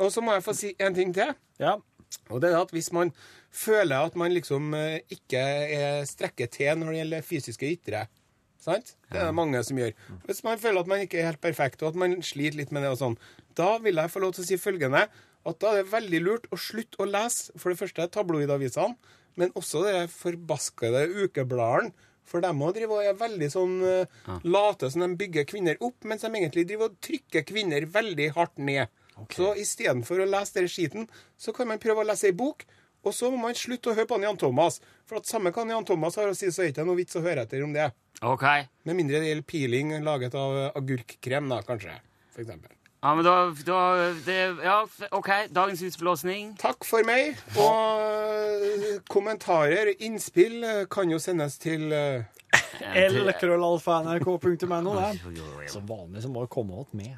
Og 0.00 0.08
så 0.14 0.24
må 0.24 0.32
jeg 0.34 0.46
få 0.48 0.54
si 0.56 0.72
en 0.80 0.96
ting 0.96 1.12
til. 1.14 1.34
Ja. 1.60 1.76
Og 2.32 2.40
det 2.42 2.50
er 2.50 2.56
at 2.62 2.72
hvis 2.74 2.88
man 2.96 3.12
føler 3.52 4.08
at 4.08 4.16
man 4.18 4.32
liksom 4.34 4.72
eh, 4.74 5.02
ikke 5.12 5.44
er 5.76 6.08
strekker 6.08 6.48
til 6.50 6.80
når 6.80 6.90
det 6.94 6.98
gjelder 7.02 7.28
fysiske 7.28 7.70
ytre 7.76 8.06
Sant? 8.60 8.90
Det 9.08 9.16
er 9.16 9.30
det 9.30 9.34
mange 9.34 9.60
som 9.64 9.78
gjør. 9.80 9.94
Hvis 10.26 10.42
man 10.44 10.58
føler 10.60 10.82
at 10.82 10.88
man 10.90 11.00
ikke 11.00 11.16
er 11.20 11.30
helt 11.30 11.40
perfekt, 11.40 11.80
og 11.82 11.94
at 11.94 12.00
man 12.00 12.18
sliter 12.20 12.58
litt 12.58 12.72
med 12.76 12.82
det 12.84 12.90
og 12.92 12.98
sånn, 13.00 13.14
da 13.56 13.78
vil 13.80 13.96
jeg 13.96 14.12
få 14.12 14.20
lov 14.20 14.34
til 14.36 14.44
å 14.44 14.48
si 14.50 14.58
følgende 14.60 15.06
at 15.48 15.58
da 15.62 15.72
er 15.72 15.82
det 15.82 15.92
veldig 15.94 16.20
lurt 16.24 16.46
å 16.52 16.58
slutte 16.60 17.00
å 17.00 17.08
lese 17.08 17.54
for 17.56 17.72
det 17.72 17.80
første 17.80 18.06
tabloidavisene, 18.12 18.96
men 19.40 19.52
også 19.56 19.84
de 19.86 20.06
forbaskede 20.12 21.06
ukebladene. 21.24 21.94
For 22.30 22.44
de 22.44 22.50
òg 22.52 22.76
driver 22.76 23.00
og 23.00 23.06
er 23.10 23.16
veldig 23.18 23.46
sånn 23.50 23.72
ja. 23.82 24.36
late 24.46 24.90
som 24.92 25.02
de 25.02 25.16
bygger 25.18 25.48
kvinner 25.50 25.80
opp, 25.82 25.96
mens 26.06 26.22
de 26.22 26.30
egentlig 26.30 26.66
driver 26.68 26.92
og 26.92 27.00
trykker 27.02 27.42
kvinner 27.48 27.86
veldig 27.90 28.28
hardt 28.36 28.60
ned. 28.62 28.92
Så 29.34 29.50
istedenfor 29.58 30.22
å 30.22 30.28
lese 30.30 30.60
den 30.60 30.70
skiten, 30.70 31.08
så 31.36 31.52
kan 31.56 31.68
man 31.68 31.80
prøve 31.82 32.04
å 32.04 32.08
lese 32.08 32.30
ei 32.30 32.36
bok. 32.36 32.64
Og 33.00 33.16
så 33.16 33.30
må 33.32 33.40
man 33.40 33.56
slutte 33.56 33.90
å 33.90 33.96
høre 33.96 34.08
på 34.08 34.20
Jan 34.20 34.38
Thomas. 34.40 34.78
For 35.08 35.20
at 35.20 35.28
samme 35.28 35.52
kan 35.56 35.68
Jan 35.72 35.86
Thomas 35.88 36.18
har 36.20 36.30
å 36.30 36.36
si, 36.36 36.50
så 36.52 36.62
er 36.62 36.68
det 36.68 36.74
ikke 36.74 36.88
noe 36.88 37.00
vits 37.00 37.16
å 37.16 37.24
høre 37.24 37.46
etter 37.46 37.64
om 37.64 37.72
det. 37.74 37.88
OK. 38.20 38.44
Med 38.88 38.98
mindre 38.98 39.22
det 39.22 39.32
gjelder 39.32 39.48
piling 39.48 39.94
laget 40.04 40.36
av 40.36 40.58
eh, 40.58 40.74
agurkkrem, 40.76 41.48
da, 41.50 41.62
kanskje. 41.64 41.96
For 42.34 42.44
eksempel. 42.44 42.76
Ja, 43.00 43.14
men 43.14 43.24
da, 43.24 43.54
da 43.64 44.12
det, 44.26 44.56
Ja, 44.62 44.86
OK. 45.10 45.28
Dagens 45.48 45.82
utblåsning. 45.82 46.50
Takk 46.60 46.84
for 46.84 47.00
meg. 47.08 47.38
Og 47.56 48.02
eh, 48.60 48.98
kommentarer, 49.08 49.94
innspill, 50.04 50.58
eh, 50.60 50.82
kan 50.92 51.08
jo 51.08 51.16
sendes 51.22 51.56
til 51.62 51.94
eh, 51.96 52.28
Lkrøllalfa.nrk.no. 53.24 54.92
Som 55.72 55.88
vanlig 55.88 56.26
så 56.26 56.28
må 56.28 56.44
det 56.44 56.52
komme 56.52 56.76
opp 56.84 56.92
med. 56.92 57.16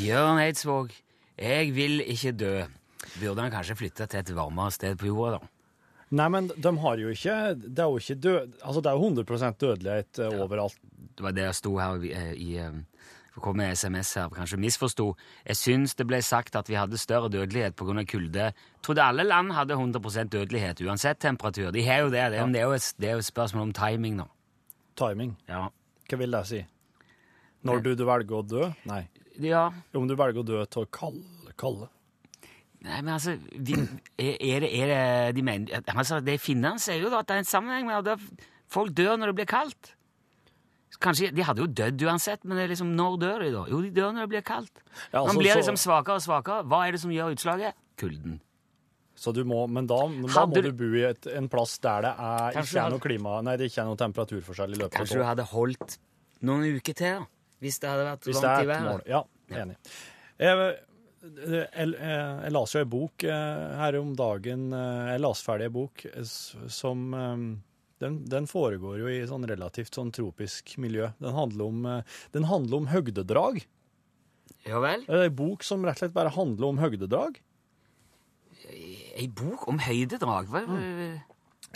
Bjørn 0.00 0.42
Eidsvåg, 0.42 0.90
jeg 1.38 1.72
vil 1.78 2.02
ikke 2.10 2.34
dø. 2.42 2.54
Burde 3.20 3.46
han 3.46 3.54
kanskje 3.54 3.78
flytte 3.78 4.10
til 4.10 4.24
et 4.24 4.34
varmere 4.34 4.74
sted 4.74 4.98
på 4.98 5.12
jorda, 5.12 5.38
da? 5.38 5.54
Nei, 6.10 6.26
men 6.34 6.50
de 6.50 6.70
har 6.82 6.98
jo 6.98 7.12
ikke 7.14 7.34
Det 7.54 7.78
er 7.78 7.86
jo 7.86 7.98
ikke 8.02 8.14
død... 8.18 8.54
Altså, 8.66 8.80
det 8.82 8.90
er 8.90 8.98
jo 8.98 9.06
100 9.14 9.54
dødelighet 9.62 10.18
overalt. 10.26 10.80
Det 11.20 11.26
var 11.26 11.34
det 11.36 11.42
jeg 11.44 11.56
sto 11.58 11.74
her 11.76 12.04
i, 12.06 12.10
i 12.40 12.54
eh, 12.56 12.76
Det 13.34 13.42
kom 13.44 13.58
med 13.60 13.76
SMS 13.76 14.14
her, 14.16 14.30
kanskje 14.32 14.56
misforsto. 14.58 15.10
Jeg 15.44 15.58
syns 15.60 15.92
det 15.98 16.06
ble 16.08 16.22
sagt 16.24 16.56
at 16.56 16.68
vi 16.68 16.78
hadde 16.80 16.98
større 16.98 17.28
dødelighet 17.28 17.76
pga. 17.76 18.04
kulde. 18.08 18.46
Trodde 18.82 19.04
alle 19.04 19.26
land 19.28 19.52
hadde 19.52 19.76
100% 19.76 20.32
dødelighet 20.32 20.80
uansett 20.80 21.20
temperatur. 21.20 21.70
De 21.70 21.84
har 21.84 22.00
jo 22.00 22.08
det. 22.08 22.24
Det 22.32 22.40
er, 22.40 22.46
det 22.46 22.60
er 22.60 22.64
jo 22.64 22.72
et, 22.72 22.94
det 22.96 23.08
er 23.08 23.12
jo 23.12 23.18
et 23.18 23.28
spørsmål 23.28 23.62
om 23.68 23.72
timing, 23.72 24.16
da. 24.18 24.26
Timing. 24.96 25.36
Ja. 25.48 25.68
Hva 26.08 26.18
vil 26.18 26.32
det 26.32 26.42
si? 26.48 26.64
Når 27.62 27.84
du, 27.84 27.92
du 27.94 28.04
velger 28.08 28.40
å 28.40 28.42
dø? 28.42 28.72
Nei. 28.88 29.04
ja. 29.44 29.68
Om 29.92 30.08
du 30.08 30.16
velger 30.16 30.40
å 30.40 30.48
dø 30.54 30.64
å 30.64 30.86
kalde, 30.88 31.52
kalde. 31.60 31.92
Nei, 32.80 33.02
men 33.04 33.12
altså 33.12 33.36
vi, 33.52 33.76
er, 34.16 34.36
er, 34.40 34.64
det, 34.64 34.72
er 34.72 34.86
det 34.88 35.36
de 35.36 35.42
mener 35.44 35.82
altså, 35.84 36.22
Det 36.24 36.38
finnes 36.40 36.88
er 36.88 37.02
jo 37.02 37.12
at 37.12 37.28
det 37.28 37.36
er 37.36 37.42
en 37.42 37.48
sammenheng 37.52 37.90
med 37.90 38.08
at 38.08 38.22
folk 38.72 38.96
dør 38.96 39.20
når 39.20 39.34
det 39.34 39.42
blir 39.42 39.50
kaldt. 39.52 39.92
Kanskje, 41.00 41.30
De 41.34 41.42
hadde 41.42 41.62
jo 41.64 41.66
dødd 41.66 42.02
uansett, 42.04 42.42
men 42.44 42.58
det 42.58 42.64
er 42.66 42.72
liksom, 42.74 42.90
når 42.96 43.14
dør 43.22 43.38
de 43.46 43.50
da? 43.54 43.64
Jo, 43.72 43.80
de 43.80 43.90
dør 43.96 44.12
når 44.12 44.26
det 44.26 44.30
blir 44.34 44.42
kaldt. 44.44 44.82
Ja, 45.12 45.22
altså, 45.22 45.26
Man 45.32 45.38
blir 45.40 45.54
liksom 45.56 45.78
svakere 45.80 46.18
og 46.20 46.24
svakere. 46.26 46.64
Hva 46.68 46.80
er 46.86 46.92
det 46.92 47.00
som 47.00 47.10
gjør 47.14 47.32
utslaget? 47.34 47.72
Kulden. 47.96 48.38
Så 49.20 49.32
du 49.36 49.42
må, 49.44 49.66
men 49.68 49.86
da, 49.88 49.98
men 50.08 50.28
da 50.32 50.46
må 50.48 50.54
du- 50.54 50.62
du 50.70 50.72
bo 50.72 50.90
i 50.96 51.02
et, 51.10 51.26
en 51.36 51.48
plass 51.48 51.78
der 51.78 52.00
det 52.06 52.12
er, 52.18 52.60
ikke 52.62 52.80
er 52.84 52.90
noe 52.90 53.00
klima 53.00 53.42
Nei, 53.44 53.56
det 53.60 53.66
ikke 53.70 53.82
er 53.82 53.88
noe 53.90 53.96
temperaturforskjell 54.00 54.72
i 54.72 54.78
løpet 54.80 54.94
av 54.94 54.98
Kanskje 55.02 55.18
du 55.18 55.24
hadde 55.28 55.44
holdt 55.50 55.98
noen 56.40 56.64
uker 56.78 56.94
til? 56.96 57.26
Hvis 57.60 57.78
det 57.80 57.90
hadde 57.90 58.06
vært 58.08 58.24
Hvis 58.24 58.40
er 58.42 58.48
i 58.48 58.62
et 58.62 58.68
været. 58.70 59.02
Ja, 59.06 59.22
enig. 59.60 59.76
Jeg, 60.40 60.76
jeg, 61.20 61.68
jeg, 61.76 61.92
jeg 62.00 62.52
las 62.56 62.72
jo 62.72 62.80
en 62.80 62.88
bok 62.88 63.24
eh, 63.24 63.76
her 63.76 63.98
om 64.00 64.14
dagen. 64.16 64.72
eh, 64.72 65.10
Jeg 65.12 65.20
leste 65.20 65.44
ferdig 65.50 65.66
en 65.68 65.72
bok 65.76 66.06
eh, 66.06 66.24
som 66.72 67.12
den, 68.00 68.20
den 68.32 68.46
foregår 68.48 68.98
jo 69.02 69.10
i 69.12 69.20
sånn 69.28 69.44
relativt 69.48 69.94
sånn 69.96 70.10
tropisk 70.14 70.74
miljø. 70.80 71.10
Den 71.20 71.34
handler 71.36 71.64
om, 71.68 71.84
eh, 71.86 72.02
den 72.32 72.48
handler 72.48 72.80
om 72.82 72.88
høgdedrag. 72.92 73.62
Ja 74.66 74.80
vel? 74.82 75.04
Det 75.06 75.16
er 75.16 75.28
en 75.30 75.36
bok 75.36 75.64
som 75.64 75.84
rett 75.84 75.98
og 75.98 76.04
slett 76.04 76.16
bare 76.16 76.32
handler 76.34 76.72
om 76.72 76.80
høgdedrag. 76.82 77.40
Ei 78.70 79.26
bok 79.26 79.66
om 79.68 79.78
høydedrag? 79.82 80.48
Hva, 80.52 80.64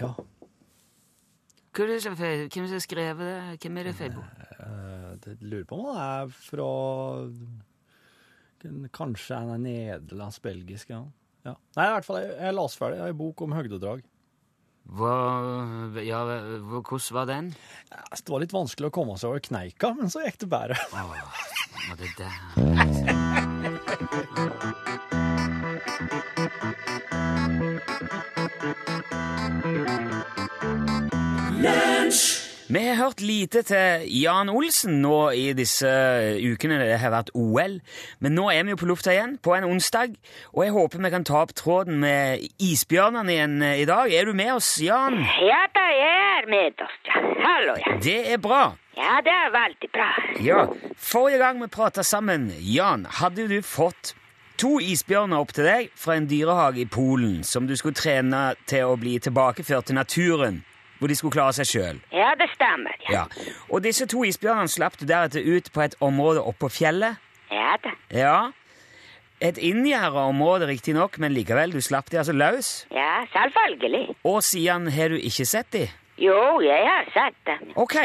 Ja. 0.01 0.15
Hvem 1.75 1.85
er 1.85 1.87
det 1.87 2.03
som- 2.03 2.17
har 2.17 2.81
skrevet 2.81 3.19
det? 3.19 3.61
Hvem 3.61 3.79
er 3.79 3.85
det 3.85 3.95
for 3.95 4.05
ei 4.05 4.11
bok? 4.11 4.25
Jeg 5.25 5.39
lurer 5.41 5.65
på 5.65 5.79
om 5.79 5.95
det 5.95 6.03
er 6.03 6.29
fra 6.29 7.31
Kanskje 8.95 9.37
en 9.37 9.51
er 9.51 9.59
nederlandsk, 9.59 10.41
belgisk. 10.43 10.89
Ja. 10.89 11.05
Ja. 11.45 11.55
Nei, 11.77 11.85
i 11.85 11.93
hvert 11.93 12.05
fall, 12.07 12.17
jeg, 12.23 12.37
jeg 12.41 12.55
las 12.55 12.77
ferdig 12.77 13.01
en 13.05 13.17
bok 13.19 13.43
om 13.43 13.53
høgdedrag. 13.53 14.03
Hva, 14.85 15.15
ja, 16.05 16.21
hva, 16.29 16.83
hvordan 16.85 17.17
var 17.17 17.27
den? 17.31 17.47
Det 17.89 18.29
var 18.29 18.45
litt 18.45 18.53
vanskelig 18.55 18.91
å 18.91 18.95
komme 18.95 19.17
seg 19.21 19.33
over 19.33 19.41
kneika, 19.45 19.95
men 19.97 20.13
så 20.13 20.21
gikk 20.27 20.39
det 20.45 20.51
bedre. 20.53 20.77
Var 20.93 21.97
det 22.01 22.13
der? 22.21 22.35
Vi 32.75 32.81
har 32.89 32.97
hørt 32.97 33.21
lite 33.21 33.61
til 33.63 34.03
Jan 34.19 34.49
Olsen 34.51 34.97
nå 34.99 35.29
i 35.39 35.53
disse 35.55 35.87
ukene 36.43 36.81
det 36.81 36.97
har 36.99 37.13
vært 37.15 37.29
OL, 37.39 37.77
men 38.19 38.35
nå 38.35 38.49
er 38.51 38.65
vi 38.67 38.75
jo 38.75 38.81
på 38.81 38.89
lufta 38.91 39.13
igjen 39.13 39.37
på 39.39 39.55
en 39.55 39.67
onsdag, 39.69 40.17
og 40.51 40.65
jeg 40.65 40.75
håper 40.75 41.05
vi 41.05 41.13
kan 41.15 41.27
ta 41.29 41.45
opp 41.45 41.53
tråden 41.55 42.01
med 42.03 42.43
isbjørnene 42.59 43.31
igjen 43.37 43.55
eh, 43.63 43.85
i 43.85 43.87
dag. 43.87 44.11
Er 44.11 44.27
du 44.27 44.35
med 44.35 44.57
oss, 44.57 44.73
Jan? 44.83 45.21
Ja 45.45 45.61
da, 45.77 45.87
jeg 46.01 46.19
er 46.33 46.51
med 46.51 46.83
oss, 46.89 46.99
ja. 47.07 47.23
Hallo, 47.45 47.79
ja. 47.79 47.95
Det 48.09 48.19
er 48.35 48.43
bra. 48.43 48.61
Ja, 48.99 49.15
det 49.23 49.39
er 49.39 49.55
veldig 49.61 49.93
bra. 49.95 50.11
Ja, 50.43 50.67
forrige 50.99 51.45
gang 51.47 51.63
vi 51.63 51.71
prata 51.79 52.03
sammen, 52.03 52.51
Jan, 52.59 53.07
hadde 53.23 53.47
du 53.55 53.61
fått 53.63 54.17
to 54.59 54.81
isbjørner 54.83 55.47
opp 55.47 55.55
til 55.55 55.71
deg 55.71 55.95
fra 55.95 56.19
en 56.19 56.27
dyrehage 56.27 56.83
i 56.83 56.91
Polen 56.91 57.45
som 57.47 57.71
du 57.71 57.79
skulle 57.79 58.03
trene 58.03 58.49
til 58.67 58.91
å 58.91 58.99
bli 58.99 59.21
tilbakeført 59.23 59.93
til 59.93 60.03
naturen, 60.03 60.65
hvor 60.99 61.11
de 61.11 61.17
skulle 61.19 61.35
klare 61.35 61.55
seg 61.57 61.69
sjøl. 61.69 62.03
Ja, 62.15 62.33
det 62.39 62.49
stemmer, 62.55 62.95
ja. 63.09 63.25
Ja. 63.25 63.55
Og 63.69 63.83
disse 63.85 64.07
to 64.11 64.25
isbjørnene 64.29 64.71
slapp 64.71 64.99
du 65.01 65.07
deretter 65.09 65.43
ut 65.45 65.73
på 65.75 65.83
et 65.85 65.97
område 66.05 66.43
oppå 66.43 66.71
fjellet. 66.73 67.21
Ja 67.53 67.75
da. 67.83 67.95
Ja. 68.15 68.37
Et 69.45 69.59
inngjerda 69.59 70.29
område, 70.31 70.69
riktignok, 70.71 71.19
men 71.21 71.35
likevel, 71.35 71.75
du 71.75 71.83
slapp 71.85 72.09
de 72.13 72.21
altså 72.23 72.33
løs. 72.33 72.71
Ja, 72.95 73.25
selvfølgelig. 73.35 74.15
Og 74.25 74.43
siden 74.47 74.89
har 74.95 75.13
du 75.13 75.19
ikke 75.19 75.45
sett 75.49 75.73
de. 75.75 75.89
Jo, 76.21 76.61
jeg 76.63 76.85
har 76.87 77.09
sett 77.15 77.39
den. 77.49 77.73
Ok. 77.81 77.97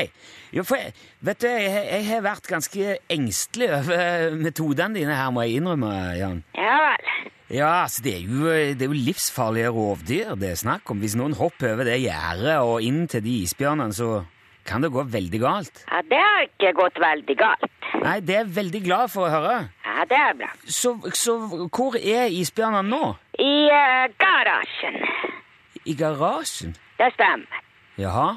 Jo, 0.55 0.63
for 0.65 0.81
vet 1.25 1.41
du, 1.43 1.47
jeg, 1.47 1.83
jeg 1.91 2.05
har 2.07 2.23
vært 2.25 2.47
ganske 2.49 2.95
engstelig 3.13 3.69
over 3.77 4.37
metodene 4.39 4.97
dine 4.97 5.17
her, 5.17 5.29
må 5.33 5.45
jeg 5.45 5.59
innrømme, 5.59 5.91
Jan. 6.17 6.41
Ja 6.57 6.79
vel. 6.87 7.11
Ja, 7.49 7.69
altså, 7.83 8.03
det 8.05 8.15
er, 8.15 8.25
jo, 8.25 8.49
det 8.77 8.85
er 8.85 8.91
jo 8.91 8.97
livsfarlige 9.07 9.69
rovdyr 9.73 10.35
det 10.37 10.51
er 10.51 10.59
snakk 10.59 10.89
om. 10.93 10.99
Hvis 11.01 11.15
noen 11.17 11.33
hopper 11.37 11.73
over 11.73 11.87
det 11.89 11.97
gjerdet 12.03 12.59
og 12.61 12.83
inn 12.85 13.07
til 13.09 13.23
de 13.25 13.39
isbjørnene, 13.45 13.95
så 13.97 14.19
kan 14.69 14.85
det 14.85 14.91
gå 14.93 15.01
veldig 15.09 15.39
galt. 15.41 15.81
Ja, 15.89 16.01
det 16.05 16.19
har 16.21 16.43
ikke 16.45 16.75
gått 16.77 16.99
veldig 17.01 17.37
galt. 17.39 17.71
Nei, 18.03 18.19
det 18.21 18.35
er 18.35 18.43
jeg 18.43 18.55
veldig 18.59 18.81
glad 18.85 19.13
for 19.13 19.25
å 19.25 19.31
høre. 19.33 19.55
Ja, 19.85 20.05
det 20.09 20.19
er 20.19 20.35
bra. 20.43 20.51
Så, 20.65 20.93
så 21.17 21.39
hvor 21.73 21.97
er 21.97 22.29
isbjørnene 22.29 22.85
nå? 22.85 23.15
I 23.41 23.55
uh, 23.73 24.05
garasjen. 24.21 25.01
I 25.89 25.97
garasjen? 25.97 26.77
Det 27.01 27.09
stemmer. 27.15 27.65
Jaha. 27.99 28.29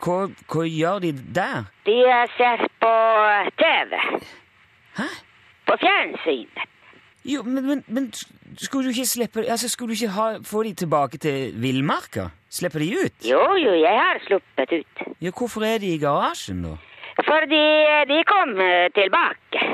Hva, 0.00 0.16
hva 0.48 0.64
gjør 0.64 1.02
de 1.04 1.12
der? 1.36 1.66
De 1.84 1.96
ser 2.36 2.62
på 2.80 2.92
TV. 3.60 3.96
Hæ? 4.96 5.08
På 5.68 5.76
fjernsynet. 5.82 6.66
Jo, 7.24 7.42
men, 7.44 7.66
men, 7.66 7.82
men 7.86 8.06
skulle 8.56 8.88
du 8.88 8.94
ikke 8.94 9.04
slippe 9.06 9.42
Altså, 9.44 9.68
skulle 9.68 9.92
du 9.92 9.98
ikke 9.98 10.14
ha, 10.14 10.28
få 10.44 10.62
de 10.64 10.72
tilbake 10.74 11.18
til 11.20 11.52
villmarka? 11.60 12.30
Slippe 12.48 12.80
de 12.80 12.88
ut? 13.04 13.26
Jo, 13.28 13.42
jo, 13.60 13.74
jeg 13.76 13.98
har 14.00 14.22
sluppet 14.24 14.72
ut. 14.78 15.02
Ja, 15.20 15.30
hvorfor 15.38 15.66
er 15.68 15.78
de 15.78 15.92
i 15.94 15.98
garasjen, 16.00 16.62
da? 16.64 16.78
Fordi 17.20 17.60
de 18.08 18.22
kom 18.24 18.56
eh, 18.64 18.88
tilbake. 18.96 19.66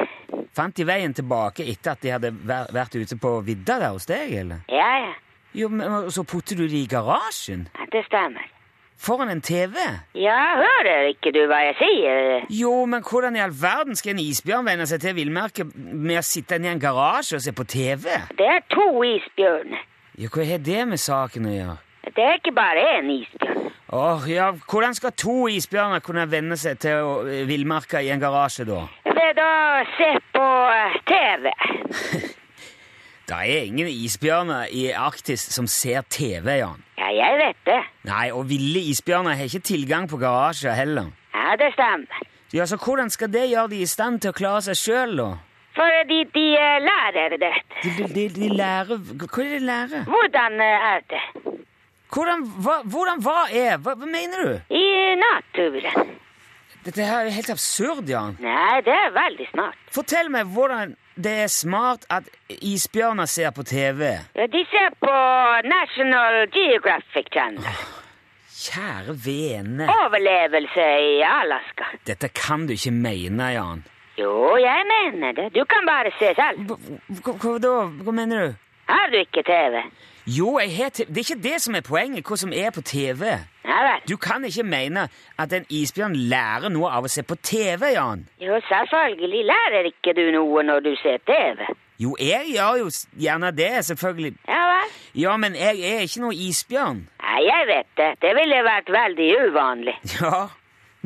Fant 0.56 0.74
de 0.76 0.86
veien 0.88 1.14
tilbake 1.14 1.62
etter 1.70 1.94
at 1.94 2.02
de 2.02 2.10
hadde 2.16 2.32
vært 2.74 2.98
ute 2.98 3.18
på 3.22 3.36
vidda 3.46 3.78
der 3.84 3.94
hos 3.94 4.08
deg, 4.10 4.34
eller? 4.42 4.66
Ja, 4.72 4.90
ja, 5.06 5.14
Jo, 5.56 5.70
men 5.72 6.10
så 6.12 6.26
putter 6.26 6.58
du 6.58 6.66
de 6.68 6.82
i 6.82 6.90
garasjen? 6.90 7.68
Ja, 7.78 7.86
det 7.92 8.02
stemmer. 8.10 8.55
Foran 8.98 9.28
en 9.28 9.40
TV? 9.44 9.76
Ja, 10.16 10.38
hører 10.56 11.10
ikke 11.10 11.32
du 11.34 11.42
hva 11.50 11.58
jeg 11.66 11.74
sier? 11.80 12.46
Jo, 12.50 12.72
men 12.88 13.04
hvordan 13.04 13.36
i 13.36 13.42
all 13.44 13.52
verden 13.60 13.96
skal 13.98 14.14
en 14.14 14.22
isbjørn 14.24 14.66
venne 14.66 14.86
seg 14.88 15.02
til 15.04 15.16
villmarka 15.18 15.66
med 15.76 16.16
å 16.20 16.24
sitte 16.24 16.56
inne 16.56 16.70
i 16.70 16.74
en 16.74 16.80
garasje 16.82 17.36
og 17.36 17.44
se 17.44 17.52
på 17.52 17.66
TV? 17.68 18.08
Det 18.38 18.48
er 18.54 18.64
to 18.72 18.88
isbjørner. 19.04 19.84
Ja, 20.16 20.30
hva 20.32 20.46
har 20.48 20.64
det 20.64 20.86
med 20.88 21.02
saken 21.02 21.50
å 21.50 21.52
gjøre? 21.52 21.76
Det 22.16 22.24
er 22.24 22.38
ikke 22.40 22.54
bare 22.56 22.86
én 22.96 23.12
isbjørn. 23.18 23.68
Åh, 23.96 24.24
ja, 24.32 24.48
hvordan 24.66 24.96
skal 24.96 25.12
to 25.14 25.36
isbjørner 25.52 26.00
kunne 26.02 26.24
venne 26.30 26.56
seg 26.58 26.80
til 26.82 27.28
eh, 27.28 27.44
villmarka 27.46 28.00
i 28.02 28.08
en 28.14 28.22
garasje, 28.22 28.64
da? 28.66 28.80
Ved 29.06 29.38
å 29.44 29.52
se 29.98 30.10
på 30.34 30.48
eh, 30.72 30.98
TV. 31.12 31.52
Det 33.26 33.36
er 33.36 33.64
ingen 33.66 33.88
isbjørner 33.90 34.68
i 34.70 34.84
Arktis 34.94 35.42
som 35.50 35.66
ser 35.66 36.04
TV, 36.10 36.46
Jan. 36.60 36.82
Ja, 36.98 37.08
jeg 37.10 37.38
vet 37.40 37.56
det. 37.66 37.80
Nei, 38.06 38.30
og 38.30 38.44
ville 38.48 38.78
isbjørner 38.92 39.34
har 39.34 39.48
ikke 39.50 39.66
tilgang 39.66 40.06
på 40.06 40.20
garasjer 40.22 40.76
heller. 40.78 41.08
Ja, 41.34 41.56
det 41.58 41.72
stemmer. 41.74 42.20
Ja, 42.54 42.66
så 42.70 42.76
hvordan 42.78 43.10
skal 43.10 43.32
det 43.32 43.48
gjøre 43.50 43.72
de 43.72 43.80
i 43.82 43.88
stand 43.90 44.20
til 44.22 44.30
å 44.30 44.36
klare 44.36 44.60
seg 44.68 44.78
sjøl, 44.78 45.16
da? 45.18 45.26
Fordi 45.74 46.04
de 46.08 46.20
de 46.36 46.44
lærer 46.86 47.34
det. 47.42 47.50
De, 47.82 47.90
de, 48.14 48.28
de, 48.36 48.50
lærer 48.56 48.96
Hva 48.96 49.26
er 49.26 49.50
det 49.50 49.58
de 49.58 49.66
lærer? 49.66 50.04
Hvordan 50.12 50.60
eh, 50.60 50.86
er 50.92 51.02
det? 51.10 51.22
Hvordan 52.14 52.44
hva, 52.62 52.76
hvordan 52.84 53.24
hva 53.26 53.40
er? 53.50 53.74
Hva, 53.82 53.96
hva 53.98 54.06
mener 54.06 54.44
du? 54.46 54.52
I 54.70 54.86
naturen. 55.18 56.14
Dette 56.86 57.02
her 57.02 57.26
er 57.26 57.34
helt 57.34 57.50
absurd, 57.50 58.06
Jan. 58.08 58.38
Nei, 58.38 58.78
det 58.86 58.94
er 58.94 59.10
veldig 59.18 59.48
smart. 59.50 59.82
Fortell 59.90 60.30
meg 60.30 60.54
hvordan 60.54 60.94
det 61.16 61.32
er 61.46 61.50
smart 61.52 62.04
at 62.10 62.28
isbjørner 62.48 63.24
ser 63.26 63.50
på 63.56 63.62
TV. 63.62 64.00
Ja, 64.36 64.46
De 64.46 64.62
ser 64.70 64.90
på 65.00 65.12
National 65.64 66.46
Geographic 66.52 67.26
Channel. 67.32 67.64
Kjære 68.56 69.14
vene. 69.24 69.86
Overlevelse 70.04 70.86
i 71.08 71.20
Alaska. 71.22 71.84
Dette 72.06 72.28
kan 72.28 72.66
du 72.66 72.72
ikke 72.72 72.90
mene, 72.92 73.50
Jan. 73.52 73.84
Jo, 74.18 74.56
jeg 74.56 74.84
mener 74.92 75.32
det. 75.36 75.50
Du 75.54 75.64
kan 75.68 75.84
bare 75.88 76.10
se 76.18 76.32
selv. 76.38 76.62
Hva, 76.70 76.76
hva, 77.20 77.34
hva 77.42 77.56
da? 77.60 77.74
Hva 78.06 78.14
mener 78.16 78.46
du? 78.46 78.54
Har 78.88 79.10
du 79.12 79.18
ikke 79.20 79.42
TV? 79.44 79.82
Jo, 80.26 80.58
te- 80.58 81.04
det 81.06 81.16
er 81.16 81.24
ikke 81.34 81.42
det 81.42 81.60
som 81.62 81.74
er 81.74 81.84
poenget, 81.86 82.24
hva 82.26 82.36
som 82.36 82.52
er 82.52 82.70
på 82.74 82.82
TV. 82.82 83.36
Du 84.08 84.16
kan 84.16 84.44
ikke 84.44 84.62
mene 84.62 85.08
at 85.38 85.52
en 85.52 85.64
isbjørn 85.70 86.14
lærer 86.30 86.68
noe 86.70 86.90
av 86.90 87.04
å 87.04 87.10
se 87.10 87.22
på 87.22 87.34
TV, 87.42 87.92
Jan. 87.94 88.26
Jo, 88.40 88.58
selvfølgelig 88.68 89.42
lærer 89.46 89.88
ikke 89.90 90.14
du 90.16 90.24
noe 90.34 90.62
når 90.66 90.80
du 90.86 90.92
ser 91.02 91.18
TV. 91.26 91.66
Jo, 91.98 92.16
jeg 92.20 92.52
gjør 92.54 92.76
jo 92.82 92.90
gjerne 93.18 93.50
det, 93.56 93.70
selvfølgelig. 93.88 94.34
Ja 94.48 94.62
vel. 94.72 94.90
Ja, 95.22 95.36
men 95.36 95.54
jeg 95.56 95.80
er 95.80 96.04
ikke 96.04 96.20
noe 96.26 96.34
isbjørn. 96.34 97.02
Nei, 97.22 97.40
jeg 97.46 97.66
vet 97.70 97.90
det. 97.96 98.10
Det 98.22 98.34
ville 98.36 98.62
vært 98.66 98.90
veldig 98.98 99.28
uvanlig. 99.48 99.96
Ja, 100.20 100.46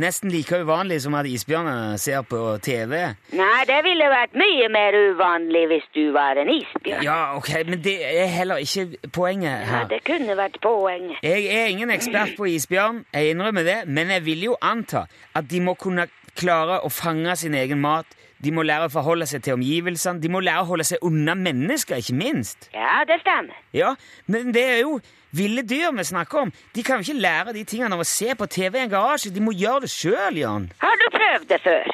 nesten 0.01 0.31
like 0.31 0.61
uvanlig 0.63 1.01
som 1.03 1.15
at 1.19 1.27
isbjørner 1.27 1.97
ser 2.01 2.23
på 2.29 2.59
TV. 2.63 2.95
Nei, 3.37 3.63
det 3.69 3.81
ville 3.87 4.11
vært 4.13 4.37
mye 4.39 4.69
mer 4.73 4.97
uvanlig 5.11 5.65
hvis 5.73 5.89
du 5.97 6.03
var 6.15 6.39
en 6.41 6.53
isbjørn. 6.55 7.03
Ja, 7.05 7.19
ok, 7.37 7.51
men 7.69 7.83
det 7.85 7.97
er 8.07 8.31
heller 8.31 8.63
ikke 8.63 9.11
poenget 9.13 9.67
her. 9.67 9.83
Ja, 9.83 9.91
det 9.91 10.03
kunne 10.07 10.37
vært 10.39 10.61
poenget. 10.63 11.19
Jeg 11.23 11.51
er 11.51 11.67
ingen 11.73 11.91
ekspert 11.91 12.37
på 12.39 12.49
isbjørn, 12.53 13.05
jeg 13.15 13.35
innrømmer 13.35 13.67
det, 13.67 13.79
men 13.87 14.11
jeg 14.15 14.25
vil 14.25 14.49
jo 14.51 14.57
anta 14.63 15.07
at 15.35 15.51
de 15.51 15.61
må 15.65 15.75
kunne 15.75 16.09
klare 16.39 16.81
å 16.85 16.89
fange 16.93 17.37
sin 17.37 17.55
egen 17.59 17.81
mat. 17.83 18.07
De 18.41 18.53
må 18.57 18.63
lære 18.65 18.87
å 18.89 18.93
forholde 18.93 19.27
seg 19.29 19.43
til 19.45 19.59
omgivelsene. 19.59 20.21
De 20.23 20.31
må 20.33 20.41
lære 20.41 20.63
å 20.63 20.69
holde 20.71 20.87
seg 20.89 21.03
unna 21.05 21.35
mennesker, 21.37 22.01
ikke 22.01 22.17
minst. 22.17 22.71
Ja, 22.73 23.03
det 23.09 23.21
stemmer. 23.21 23.59
Ja, 23.77 23.95
men 24.33 24.55
det 24.57 24.65
er 24.65 24.79
jo 24.81 24.95
ville 25.37 25.63
dyr 25.63 25.93
vi 25.97 26.05
snakker 26.05 26.47
om. 26.47 26.53
De 26.75 26.83
kan 26.87 27.01
jo 27.01 27.07
ikke 27.07 27.23
lære 27.23 27.55
de 27.57 27.65
tingene 27.65 27.97
av 27.97 28.03
å 28.05 28.09
se 28.09 28.35
på 28.35 28.49
TV 28.51 28.79
i 28.79 28.85
en 28.85 28.93
garasje. 28.93 29.35
De 29.35 29.43
må 29.45 29.55
gjøre 29.57 29.87
det 29.87 29.93
sjøl, 29.93 30.41
Jan. 30.41 30.71
Har 30.83 30.97
du 31.01 31.07
prøvd 31.17 31.47
det 31.53 31.61
før? 31.65 31.93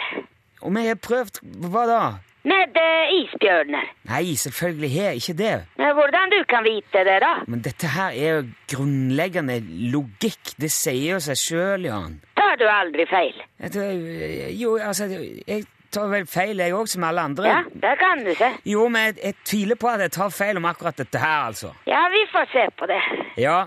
Om 0.67 0.79
jeg 0.81 0.95
har 0.95 1.03
prøvd 1.05 1.43
Hva 1.71 1.85
da? 1.91 2.01
Med 2.47 2.77
uh, 2.79 3.11
isbjørner? 3.11 3.89
Nei, 4.07 4.37
selvfølgelig 4.39 4.91
har 4.95 5.09
jeg 5.11 5.23
ikke 5.23 5.35
det. 5.41 5.55
Men 5.83 5.95
hvordan 5.99 6.31
du 6.31 6.37
kan 6.47 6.63
vite 6.63 7.03
det, 7.09 7.17
da? 7.25 7.33
Men 7.51 7.63
dette 7.65 7.91
her 7.91 8.15
er 8.15 8.37
jo 8.37 8.45
grunnleggende 8.71 9.57
logikk. 9.91 10.55
Det 10.61 10.71
sier 10.71 11.17
jo 11.17 11.23
seg 11.25 11.41
sjøl, 11.43 11.89
Jan. 11.89 12.21
Tar 12.39 12.55
du 12.61 12.69
aldri 12.71 13.09
feil? 13.11 13.41
Jeg 13.59 14.55
Jo, 14.61 14.77
altså 14.79 15.11
Jeg 15.11 15.67
tar 15.97 16.13
vel 16.13 16.29
feil, 16.31 16.61
jeg 16.63 16.77
òg, 16.77 16.91
som 16.93 17.09
alle 17.09 17.25
andre. 17.31 17.49
Ja, 17.49 17.63
det 17.87 17.97
kan 18.03 18.23
du 18.27 18.31
se. 18.37 18.53
Jo, 18.69 18.87
men 18.93 19.09
jeg, 19.09 19.19
jeg 19.25 19.41
tviler 19.49 19.81
på 19.81 19.91
at 19.91 20.05
jeg 20.07 20.15
tar 20.19 20.31
feil 20.35 20.61
om 20.61 20.69
akkurat 20.69 21.03
dette 21.03 21.23
her, 21.23 21.49
altså. 21.49 21.73
Ja, 21.89 22.07
vi 22.13 22.23
får 22.33 22.49
se 22.53 22.69
på 22.77 22.89
det. 22.91 23.03
Ja, 23.41 23.59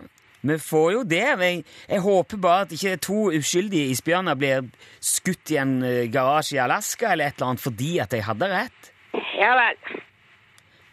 vi 0.41 0.55
får 0.59 0.91
jo 0.93 1.03
det. 1.03 1.23
Jeg, 1.41 1.63
jeg 1.89 1.99
håper 1.99 2.37
bare 2.37 2.67
at 2.67 2.75
ikke 2.75 2.95
to 3.03 3.27
uskyldige 3.35 3.91
isbjørner 3.95 4.37
blir 4.39 4.69
skutt 5.03 5.51
i 5.51 5.59
en 5.59 5.81
eh, 5.83 6.05
garasje 6.11 6.55
i 6.55 6.61
Alaska 6.63 7.11
eller 7.11 7.27
et 7.27 7.39
eller 7.39 7.51
annet 7.51 7.63
fordi 7.63 7.97
at 7.99 8.15
jeg 8.15 8.23
hadde 8.27 8.51
rett. 8.53 8.93
Ja 9.39 9.51
vel. 9.59 9.81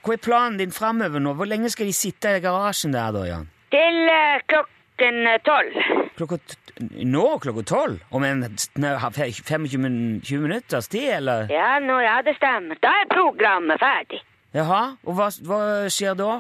Hva 0.07 0.15
er 0.15 0.23
planen 0.23 0.59
din 0.59 0.75
framover 0.75 1.23
nå? 1.23 1.35
Hvor 1.39 1.49
lenge 1.51 1.71
skal 1.71 1.89
de 1.89 1.95
sitte 1.95 2.37
i 2.39 2.43
garasjen 2.43 2.95
der, 2.95 3.15
da, 3.15 3.25
Jan? 3.27 3.49
Til 3.75 4.03
uh, 4.07 4.43
klokken 4.51 5.23
eh, 5.31 5.41
tolv. 5.47 6.06
Klokka 6.17 6.39
nå 7.05 7.25
klokka 7.43 7.63
tolv? 7.69 7.99
Om 8.11 8.25
en 8.25 8.45
sn- 8.57 8.87
ha- 9.03 9.11
fe- 9.13 9.31
25 9.33 9.79
min- 9.83 10.21
20 10.25 10.41
minutters 10.47 10.89
tid, 10.89 11.09
eller? 11.19 11.47
Ja, 11.53 11.79
nå, 11.85 11.99
ja, 12.01 12.19
det 12.25 12.37
stemmer. 12.39 12.79
Da 12.81 12.89
er 13.03 13.09
programmet 13.13 13.81
ferdig. 13.81 14.23
Jaha, 14.57 14.97
og 15.05 15.15
hva, 15.19 15.27
hva 15.45 15.59
skjer 15.93 16.15
da? 16.17 16.39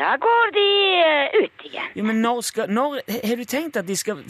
Da 0.00 0.14
går 0.18 0.50
de 0.56 0.64
uh, 1.04 1.42
ut 1.44 1.66
igjen. 1.68 1.90
Jo, 1.94 2.04
men 2.08 2.16
når 2.24 2.40
skal 2.42 2.70
Når 2.72 2.96
har 3.28 3.36
du 3.38 3.44
tenkt 3.44 3.76
at 3.76 3.86
de 3.86 3.94
skal 3.96 4.24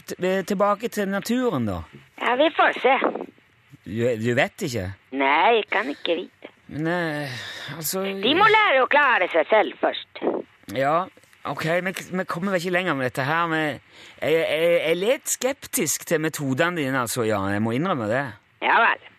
tilbake 0.45 0.91
til 0.93 1.09
naturen, 1.09 1.65
da? 1.71 1.79
Ja, 2.21 2.35
vi 2.37 2.51
får 2.57 2.81
se. 2.83 2.97
Du, 3.85 4.03
du 4.21 4.31
vet 4.37 4.63
ikke? 4.67 4.91
Nei, 5.13 5.55
jeg 5.61 5.65
kan 5.73 5.89
ikke 5.93 6.19
vite. 6.19 6.51
Men 6.69 6.87
uh, 6.91 7.39
altså 7.77 8.03
De 8.03 8.35
må 8.37 8.45
lære 8.51 8.83
å 8.85 8.91
klare 8.93 9.29
seg 9.33 9.47
selv 9.53 9.79
først. 9.81 10.21
Ja, 10.77 11.05
ok, 11.45 11.65
vi, 11.85 11.93
vi 12.19 12.25
kommer 12.25 12.53
vel 12.55 12.61
ikke 12.61 12.71
lenger 12.75 12.95
med 12.99 13.05
dette 13.11 13.25
her. 13.25 13.47
Men 13.47 13.65
jeg, 13.65 13.81
jeg, 14.33 14.45
jeg 14.49 14.91
er 14.91 14.95
litt 15.01 15.29
skeptisk 15.29 16.07
til 16.09 16.21
metodene 16.25 16.77
dine, 16.81 17.01
altså, 17.05 17.23
Jan. 17.29 17.51
Jeg 17.53 17.63
må 17.63 17.75
innrømme 17.77 18.09
det. 18.11 18.25
Ja 18.65 18.79
vel. 18.85 19.11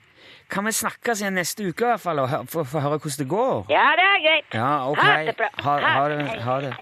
Kan 0.49 0.65
vi 0.67 0.71
snakkes 0.77 1.21
igjen 1.23 1.33
neste 1.39 1.65
uke 1.65 1.85
i 1.87 1.89
hvert 1.89 2.01
fall, 2.03 2.19
og 2.21 2.29
hø- 2.29 2.43
få 2.49 2.63
få 2.69 2.79
høre 2.83 2.99
hvordan 3.01 3.17
det 3.23 3.29
går? 3.31 3.65
Ja, 3.73 3.87
det 3.97 4.05
er 4.11 4.19
greit. 4.27 4.53
Ja, 4.53 4.71
ok. 4.91 5.01
Ha 5.01 5.15
det 5.25 5.37
bra. 5.41 5.49
Ha, 5.65 5.77
ha 5.79 6.09
det. 6.09 6.27
Ha 6.45 6.59
det. 6.67 6.73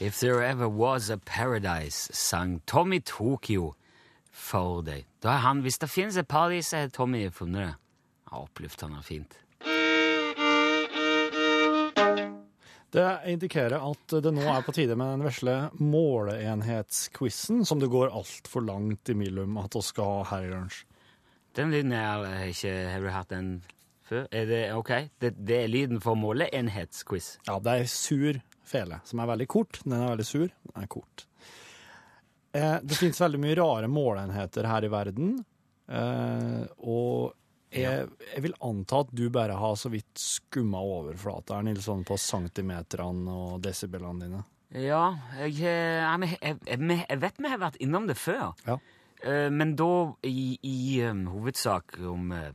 If 0.00 0.18
there 0.18 0.42
ever 0.42 0.68
was 0.68 1.08
a 1.10 1.16
paradise, 1.16 2.08
sang 2.12 2.60
Tommy 2.66 2.98
Tokyo 2.98 3.74
for 4.32 4.82
deg. 4.82 5.04
Da 5.22 5.28
er 5.28 5.36
han, 5.46 5.60
Hvis 5.60 5.78
det 5.78 5.88
finnes 5.90 6.16
et 6.16 6.26
paradis, 6.28 6.70
har 6.72 6.88
Tommy 6.88 7.30
funnet 7.32 7.60
det. 7.66 7.74
Ja, 8.32 8.40
Oppløftende 8.40 8.96
og 8.96 9.04
fint. 9.04 9.36
Det 12.92 13.04
indikerer 13.32 13.80
at 13.80 14.14
det 14.24 14.30
nå 14.36 14.42
er 14.52 14.64
på 14.64 14.72
tide 14.76 14.96
med 15.00 15.14
den 15.14 15.24
vesle 15.24 15.54
måleenhetsquizen, 15.80 17.62
som 17.64 17.80
det 17.80 17.88
går 17.92 18.12
altfor 18.12 18.64
langt 18.66 19.08
imellom 19.12 19.56
at 19.62 19.76
vi 19.76 19.84
skal 19.86 20.18
ha 20.18 20.26
her 20.34 20.48
i 20.48 20.50
lunsj. 20.50 20.82
Den 21.56 21.72
lyden 21.72 21.92
er 21.96 22.24
eh, 22.28 22.46
ikke 22.52 22.72
Har 22.88 23.04
du 23.04 23.08
hatt 23.12 23.32
den 23.32 23.50
før? 24.08 24.26
Er 24.32 24.48
det 24.48 24.62
ok? 24.76 24.92
Det, 25.20 25.34
det 25.36 25.58
er 25.62 25.72
lyden 25.72 26.00
for 26.04 26.16
måleenhetsquiz. 26.20 27.34
Ja, 27.48 27.58
det 27.64 27.76
er 27.76 27.90
sur 27.92 28.40
fele, 28.64 29.00
som 29.08 29.20
er 29.20 29.28
veldig 29.34 29.48
kort. 29.52 29.80
Den 29.84 29.96
er 29.96 30.08
veldig 30.14 30.28
sur, 30.28 30.48
den 30.48 30.84
er 30.84 30.88
kort. 30.92 31.26
Eh, 32.56 32.78
det 32.84 32.96
finnes 33.00 33.20
veldig 33.20 33.40
mye 33.40 33.60
rare 33.60 33.88
måleenheter 33.92 34.68
her 34.68 34.84
i 34.84 34.92
verden, 34.92 35.38
eh, 35.88 36.64
og 36.80 37.32
jeg, 37.72 38.08
jeg 38.34 38.42
vil 38.44 38.56
anta 38.60 39.02
at 39.04 39.12
du 39.16 39.26
bare 39.32 39.56
har 39.58 39.76
så 39.80 39.90
vidt 39.92 40.20
skumma 40.20 40.80
overflata 40.84 41.58
her, 41.58 41.66
Nils, 41.66 41.86
sånn 41.88 42.04
på 42.06 42.18
centimeterne 42.20 43.32
og 43.32 43.62
desibelene 43.64 44.26
dine. 44.26 44.42
Ja, 44.72 45.04
jeg, 45.42 45.58
eh, 45.68 46.28
jeg, 46.40 46.58
jeg, 46.64 47.20
vet 47.20 47.40
vi 47.40 47.52
har 47.52 47.60
vært 47.60 47.80
innom 47.84 48.08
det 48.08 48.16
før. 48.20 48.52
Ja. 48.66 48.78
Eh, 49.22 49.48
Men 49.52 49.76
da 49.76 49.92
i, 50.24 50.56
i 50.64 51.02
um, 51.04 51.26
hovedsak 51.34 51.98
om 52.08 52.32
eh, 52.32 52.50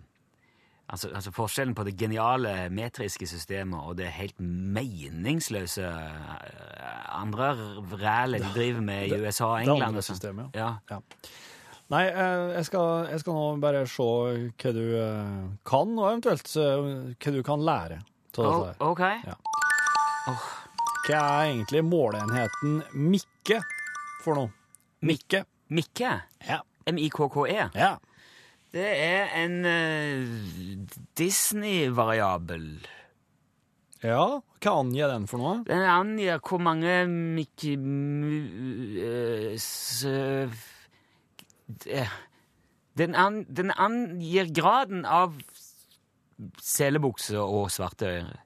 altså, 0.90 1.12
altså 1.14 1.34
forskjellen 1.36 1.76
på 1.78 1.86
det 1.88 1.98
geniale 2.00 2.56
metriske 2.74 3.28
systemet 3.30 3.80
og 3.84 4.00
det 4.00 4.10
helt 4.18 4.40
meningsløse 4.42 5.92
andre 7.18 7.52
rælet 8.02 8.46
de 8.46 8.54
driver 8.56 8.82
med 8.82 9.08
i 9.12 9.22
USA 9.22 9.52
og 9.52 9.62
England. 9.62 9.80
det 9.82 9.88
andre 9.92 10.08
systemet, 10.10 10.58
ja. 10.58 10.74
Ja. 10.90 11.00
Nei, 11.94 12.04
eh, 12.12 12.50
jeg 12.58 12.66
skal, 12.68 13.06
jeg 13.14 13.22
skal 13.24 13.36
nå 13.38 13.44
bare 13.64 13.86
se 13.88 14.04
hva 14.04 14.72
du 14.76 14.82
eh, 15.00 15.44
kan, 15.68 15.94
og 15.96 16.10
eventuelt 16.10 16.50
eh, 16.60 16.88
hva 17.16 17.32
du 17.38 17.42
kan 17.48 17.64
lære. 17.64 18.02
av 18.38 18.44
Oh, 18.44 18.66
dette. 18.68 18.90
OK. 18.92 19.04
Ja. 19.26 19.36
Hva 21.08 21.22
er 21.22 21.46
egentlig 21.54 21.82
måleenheten 21.88 22.82
Mikke 23.00 23.62
for 24.26 24.36
noe? 24.38 24.52
Mikke? 25.08 25.46
Mikke. 25.72 26.12
Ja. 26.46 26.60
M-I-K-K-E. 26.92 27.70
ja. 27.76 27.94
Det 28.76 28.84
er 28.84 29.30
en 29.40 29.54
uh, 29.64 30.98
Disney-variabel. 31.18 32.66
Ja, 34.04 34.26
hva 34.62 34.74
angir 34.84 35.08
den 35.10 35.26
for 35.32 35.40
noe? 35.42 35.62
Den 35.66 35.86
angir 35.88 36.42
hvor 36.44 36.60
mange 36.62 36.98
Mikke... 37.08 37.78
Det- 39.00 39.56
den, 42.98 43.16
an, 43.16 43.44
den 43.50 43.72
angir 43.72 44.50
graden 44.56 45.06
av 45.06 45.36
selebukse 46.62 47.38
og 47.42 47.70
svarte 47.74 48.06
øyne. 48.12 48.38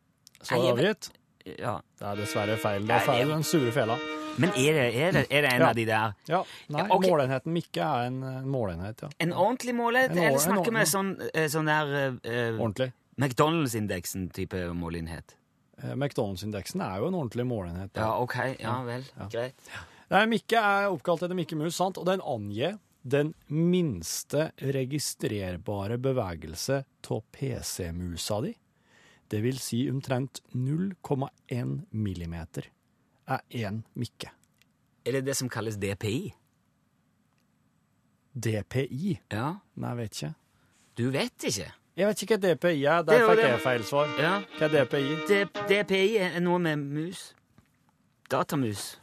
Vet- 0.42 0.72
avgitt? 0.72 1.10
Ja. 1.58 1.80
Det 2.00 2.08
er 2.08 2.16
dessverre 2.22 2.58
feil. 2.58 2.88
Det- 2.88 3.08
er 3.10 3.26
den 3.26 3.44
sure 3.44 3.72
fela. 3.72 3.98
Men 4.38 4.50
er 4.50 4.74
det, 4.74 4.96
er 4.96 5.12
det, 5.12 5.26
er 5.30 5.42
det 5.42 5.54
en 5.54 5.60
Ja. 5.62 5.68
av 5.70 5.76
de 5.76 5.86
der 5.86 6.14
Ja, 6.30 6.44
nei, 6.70 6.88
okay. 6.90 7.10
målenheten 7.10 7.52
Mikke 7.52 7.82
er 7.82 8.08
en, 8.08 8.24
en 8.24 8.48
måleenhet, 8.48 9.02
ja. 9.02 9.10
En 9.20 9.34
ordentlig 9.34 9.76
målenhet? 9.76 10.12
En 10.12 10.18
eller 10.24 10.40
snakker 10.40 10.72
vi 10.72 10.86
sånn, 10.86 11.30
eh, 11.34 11.48
sånn 11.48 11.66
der 11.66 12.14
uh, 12.14 12.60
Ordentlig. 12.62 12.94
McDonald's-indeksen 13.18 14.30
type 14.32 14.56
målenhet? 14.74 15.36
Eh, 15.84 15.96
McDonald's-indeksen 15.96 16.82
er 16.82 17.00
jo 17.00 17.08
en 17.08 17.14
ordentlig 17.16 17.46
målenhet. 17.46 17.92
Ja, 17.96 18.22
OK. 18.22 18.36
Ja 18.60 18.82
vel. 18.84 19.04
Ja. 19.20 19.28
Greit. 19.28 19.54
Nei, 20.10 20.26
Mikke 20.28 20.56
er 20.58 20.88
oppkalt 20.92 21.24
etter 21.24 21.36
Mikke 21.36 21.58
Mus, 21.58 21.76
sant? 21.76 21.98
og 21.98 22.06
den 22.06 22.22
angir 22.22 22.78
den 23.02 23.34
minste 23.48 24.52
registrerbare 24.58 25.98
bevegelse 25.98 26.84
av 27.10 27.24
PC-musa 27.32 28.42
di. 28.46 28.54
Det 29.32 29.40
vil 29.42 29.60
si 29.60 29.86
omtrent 29.90 30.42
0,1 30.54 31.82
millimeter 31.92 32.68
er 33.32 33.42
én 33.50 33.82
mikke. 33.96 34.32
Er 35.06 35.18
det 35.18 35.26
det 35.26 35.36
som 35.40 35.50
kalles 35.50 35.80
DPI? 35.82 36.34
DPI? 38.34 39.20
Ja. 39.32 39.60
Nei, 39.76 39.90
jeg 39.90 39.98
vet 39.98 40.18
ikke. 40.18 40.34
Du 40.96 41.06
vet 41.12 41.48
ikke? 41.50 41.70
Jeg 41.98 42.08
vet 42.08 42.24
ikke 42.24 42.38
hva 42.38 42.42
DPI 42.44 42.84
er. 42.86 43.00
Er 43.00 43.08
Der 43.08 43.26
fikk 43.28 43.44
jeg 43.44 43.62
feil 43.64 43.86
svar. 43.88 44.12
Ja. 44.20 44.34
Hva 44.58 44.68
er 44.68 44.76
DPI? 44.86 45.16
D 45.28 45.40
DPI 45.72 46.18
er 46.28 46.40
noe 46.44 46.60
med 46.60 46.84
mus. 46.84 47.32
Datamus. 48.32 48.94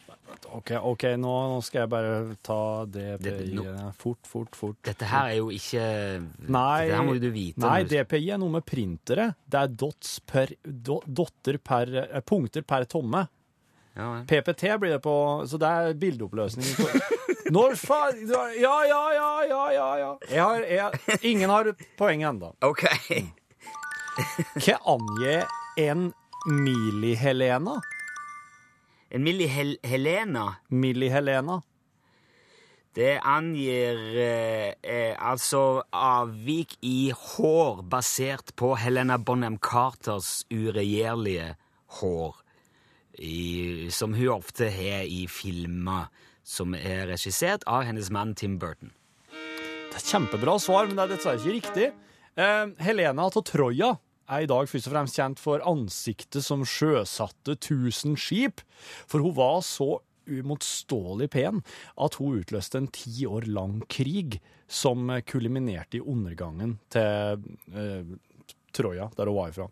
OK, 0.55 0.71
ok, 0.81 1.03
nå, 1.21 1.33
nå 1.53 1.59
skal 1.65 1.83
jeg 1.83 1.91
bare 1.93 2.37
ta 2.47 2.59
DPI 2.89 3.19
Det- 3.25 3.55
nå- 3.57 3.65
eh, 3.69 3.91
fort, 3.99 4.21
fort, 4.27 4.55
fort. 4.57 4.77
Dette 4.85 5.05
her 5.11 5.29
er 5.33 5.37
jo 5.41 5.49
ikke 5.53 5.83
Nei, 6.49 6.87
Dette 6.87 6.97
her 6.97 7.03
må 7.05 7.15
jo 7.17 7.21
du 7.27 7.31
vite. 7.35 7.59
Nei, 7.65 7.83
du... 7.85 7.95
DPI 7.97 8.31
er 8.35 8.39
noe 8.41 8.51
med 8.57 8.65
printere. 8.69 9.27
Det 9.49 9.61
er 9.61 9.69
dots 9.69 10.19
per, 10.21 10.53
do, 10.65 11.01
dotter 11.07 11.59
per, 11.59 11.93
eh, 12.07 12.21
punkter 12.25 12.63
per 12.63 12.85
tomme. 12.89 13.27
Ja. 13.99 14.23
PPT 14.31 14.63
blir 14.79 14.93
det 14.95 15.01
på 15.03 15.13
Så 15.51 15.59
det 15.59 15.67
er 15.69 15.95
bildeoppløsning. 15.99 16.69
Når 17.51 17.75
faen 17.81 18.21
Ja, 18.31 18.45
ja, 18.87 19.03
ja, 19.17 19.29
ja, 19.49 19.63
ja. 19.73 19.89
ja. 19.99 20.11
Jeg 20.31 20.43
har, 20.45 20.61
jeg, 20.63 21.19
ingen 21.33 21.51
har 21.51 21.73
poeng 21.99 22.23
ennå. 22.29 22.53
OK. 22.63 22.85
Hva 24.63 24.77
angir 24.95 25.47
en 25.79 26.13
millihelena? 26.47 27.81
En 29.11 29.25
Milli 29.25 29.47
Hel 29.49 29.77
Helena, 29.83 30.55
Millihelena? 30.69 31.63
det 32.99 33.19
angir 33.23 33.99
eh, 34.19 34.73
eh, 34.83 35.15
altså 35.23 35.85
avvik 35.95 36.75
i 36.83 37.13
hår 37.15 37.85
basert 37.87 38.55
på 38.59 38.73
Helena 38.81 39.19
Bonham 39.19 39.59
Carters 39.63 40.43
uregjerlige 40.51 41.53
hår, 42.01 42.35
i, 43.19 43.89
som 43.95 44.17
hun 44.19 44.33
ofte 44.35 44.71
har 44.75 45.07
i 45.07 45.27
filmer 45.31 46.09
som 46.43 46.75
er 46.75 47.07
regissert 47.13 47.67
av 47.71 47.85
hennes 47.87 48.11
mann 48.15 48.35
Tim 48.35 48.59
Burton. 48.59 48.91
Det 49.31 50.01
er 50.01 50.07
kjempebra 50.09 50.57
svar, 50.63 50.89
men 50.89 50.99
det 50.99 51.07
er 51.07 51.15
dessverre 51.15 51.43
ikke 51.43 51.55
riktig. 51.55 51.89
Eh, 52.39 52.67
Helena 52.83 53.29
av 53.29 53.43
Troja 53.47 53.95
er 54.29 54.45
i 54.45 54.51
dag 54.51 54.69
først 54.69 54.91
og 54.91 54.95
fremst 54.95 55.19
kjent 55.19 55.41
for 55.43 55.65
ansiktet 55.67 56.45
som 56.45 56.67
sjøsatte 56.69 57.57
tusen 57.65 58.17
skip, 58.21 58.63
for 59.09 59.25
hun 59.25 59.37
var 59.39 59.63
så 59.67 59.99
uimotståelig 60.29 61.31
pen 61.33 61.63
at 61.97 62.19
hun 62.21 62.43
utløste 62.43 62.83
en 62.83 62.91
ti 62.93 63.25
år 63.29 63.49
lang 63.49 63.81
krig 63.89 64.39
som 64.69 65.09
kuliminerte 65.25 65.99
i 65.99 66.05
undergangen 66.05 66.77
til 66.93 67.45
eh, 67.73 68.17
Troja, 68.77 69.09
der 69.17 69.31
hun 69.31 69.39
var 69.39 69.53
ifra. 69.53 69.69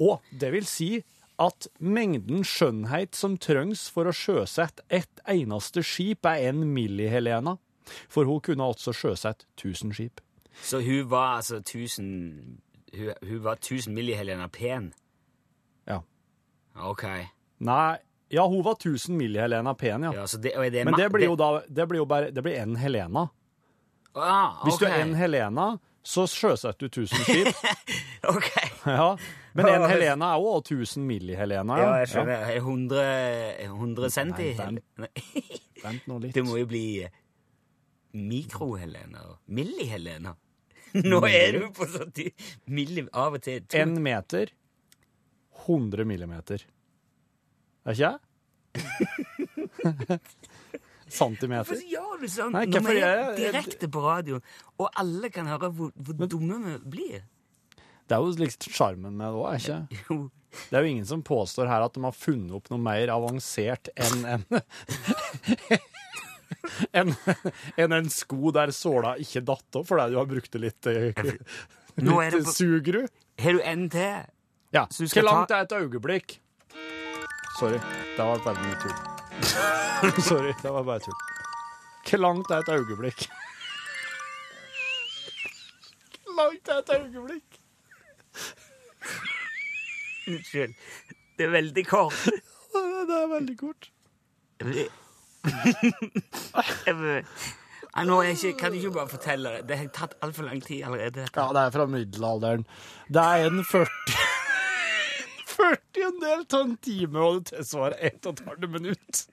Og 0.00 0.24
det 0.40 0.48
vil 0.54 0.66
si 0.68 0.94
at 1.40 1.68
mengden 1.80 2.44
skjønnhet 2.44 3.16
som 3.16 3.36
trengs 3.40 3.86
for 3.92 4.08
å 4.08 4.16
sjøsette 4.16 4.84
ett 4.92 5.22
eneste 5.28 5.84
skip, 5.84 6.26
er 6.28 6.50
en 6.50 6.64
Milli-Helena. 6.74 7.56
For 8.12 8.28
hun 8.28 8.42
kunne 8.44 8.66
altså 8.68 8.92
sjøsette 8.96 9.48
1000 9.56 9.94
skip. 9.96 10.20
Så 10.64 10.82
hun 10.84 11.08
var 11.10 11.38
altså 11.38 11.60
1000 11.62 12.60
Hun, 12.96 13.12
hun 13.22 13.42
var 13.42 13.56
1000 13.60 13.94
millihelena 13.94 14.48
pen? 14.48 14.92
Ja. 15.86 16.00
OK. 16.74 17.04
Nei, 17.58 17.98
ja, 18.30 18.46
hun 18.46 18.62
var 18.62 18.74
1000 18.78 19.16
millihelena 19.16 19.74
pen, 19.74 20.02
ja. 20.02 20.14
Ja, 20.14 20.26
så 20.26 20.38
det, 20.38 20.54
det 20.70 20.84
Men 20.84 20.94
det 20.94 21.10
blir 21.12 21.26
jo 21.30 21.36
da 21.36 21.62
Det 21.68 21.86
blir 21.90 21.98
jo 22.02 22.06
bare 22.06 22.30
Det 22.30 22.42
blir 22.42 22.60
en 22.62 22.76
Helena. 22.76 23.28
Ah, 24.14 24.62
Hvis 24.64 24.78
du 24.78 24.86
er 24.86 25.02
en 25.04 25.14
Helena, 25.14 25.78
så 26.02 26.24
sjøsetter 26.26 26.88
du 26.88 27.02
1000 27.04 27.24
skip. 27.26 27.48
OK. 28.34 28.50
ja. 28.86 29.16
Men 29.54 29.68
en 29.68 29.84
Helena 29.92 30.32
er 30.34 30.42
jo 30.42 30.50
også 30.56 30.74
1000 30.74 31.06
millihelena. 31.06 31.78
Ja, 31.78 31.90
jeg 32.00 32.10
skjønner. 32.10 32.46
Ja. 32.50 32.56
100, 32.58 33.04
100 33.68 34.10
centi? 34.10 34.48
Nei, 34.58 34.80
vent. 34.98 35.24
Vent 35.84 36.06
nå 36.10 36.18
litt. 36.20 36.34
Det 36.34 36.42
må 36.44 36.58
jo 36.60 36.66
bli 36.68 36.84
mikro-Helena 38.18 39.22
og 39.30 39.38
milli-Helena. 39.54 40.34
Nå 41.10 41.20
er 41.28 41.56
du 41.56 41.66
på 41.74 41.86
sånn 41.90 42.12
milli 42.70 43.06
av 43.12 43.36
og 43.38 43.44
til. 43.44 43.62
En 43.78 43.94
meter 44.02 44.52
100 45.66 46.06
millimeter. 46.08 46.64
Er 47.84 47.94
ikke 47.94 48.08
jeg? 48.08 48.18
Centimeter. 51.10 51.74
Hvorfor 51.74 51.90
gjør 51.90 52.20
du 52.22 52.28
sånn 52.30 52.52
Nei, 52.54 52.66
når 52.70 52.84
vi 52.86 53.00
er 53.02 53.22
direkte 53.38 53.88
på 53.90 54.02
radio, 54.04 54.38
og 54.78 54.90
alle 55.00 55.30
kan 55.34 55.48
høre 55.50 55.72
hvor, 55.74 55.90
hvor 55.94 56.28
dumme 56.30 56.60
vi 56.66 56.76
blir? 56.94 57.24
Det 58.06 58.16
er 58.16 58.22
jo 58.22 58.34
liksom 58.38 58.74
sjarmen 58.74 59.16
med 59.18 59.26
det 59.26 59.40
òg, 59.40 59.48
er 59.50 59.58
ikke? 59.58 60.04
Jo. 60.10 60.20
Det 60.50 60.74
er 60.74 60.82
jo 60.82 60.90
ingen 60.90 61.06
som 61.06 61.20
påstår 61.22 61.68
her 61.70 61.84
at 61.86 61.94
de 61.94 62.02
har 62.02 62.14
funnet 62.16 62.54
opp 62.58 62.70
noe 62.72 62.82
mer 62.82 63.10
avansert 63.14 63.90
enn 63.94 64.24
en 64.26 64.46
enn 66.98 67.12
en, 67.76 67.92
en 67.92 68.10
sko 68.10 68.50
der 68.54 68.72
såla 68.74 69.14
ikke 69.22 69.42
datt 69.46 69.76
opp 69.80 69.86
fordi 69.88 70.10
du 70.12 70.18
har 70.18 70.28
brukt 70.30 70.50
det 70.52 70.60
litt, 70.64 70.86
eh, 70.90 71.12
det 71.14 71.34
litt 71.96 72.44
på- 72.46 72.54
sugru. 72.56 73.02
Har 73.40 73.52
du 73.56 73.60
en 73.64 73.88
til? 73.92 74.24
Ja. 74.74 74.86
Så 74.90 75.04
du 75.04 75.08
skal 75.10 75.24
Hvor 75.24 75.32
langt 75.32 75.50
er 75.56 75.64
et 75.66 75.72
øyeblikk? 75.78 76.38
Sorry, 77.58 77.78
det 78.16 78.24
var 78.24 78.38
bare 78.44 78.62
mye 78.64 78.76
tull. 78.82 80.20
Sorry, 80.30 80.52
det 80.62 80.70
var 80.72 80.84
bare 80.86 81.00
tull. 81.04 81.18
Hvor 82.10 82.22
langt 82.22 82.50
er 82.50 82.62
et 82.64 82.70
øyeblikk? 82.76 83.26
Hvor 86.24 86.36
langt 86.44 86.68
er 86.68 86.78
et 86.82 86.92
øyeblikk? 86.96 87.58
Unnskyld. 90.30 90.74
Det 91.38 91.46
er 91.48 91.52
veldig 91.56 91.86
kort. 91.88 92.16
Det 93.10 93.16
er 93.16 93.26
veldig 93.32 93.56
kort. 93.58 93.88
Ja, 97.90 98.04
Nå 98.06 98.20
er 98.22 98.34
ikke, 98.36 98.52
kan 98.58 98.72
du 98.72 98.78
ikke 98.78 98.92
bare 98.94 99.10
fortelle 99.10 99.50
det? 99.56 99.62
Det 99.68 99.78
har 99.80 99.88
tatt 99.94 100.12
altfor 100.22 100.46
lang 100.46 100.60
tid 100.62 100.84
allerede. 100.86 101.24
dette. 101.24 101.40
Ja, 101.40 101.48
det 101.56 101.62
er 101.66 101.70
fra 101.74 101.86
middelalderen. 101.90 102.66
Det 103.10 103.24
er 103.24 103.48
en 103.48 103.64
40 103.66 103.88
40 105.50 106.04
en 106.06 106.20
del 106.22 106.44
av 106.44 106.60
en 106.60 106.76
time, 106.76 107.18
og 107.18 107.40
det 107.40 107.50
tilsvarer 107.50 107.98
ett 108.10 108.26
og 108.26 108.38
et 108.38 108.46
halvt 108.46 108.70
minutt. 108.76 109.24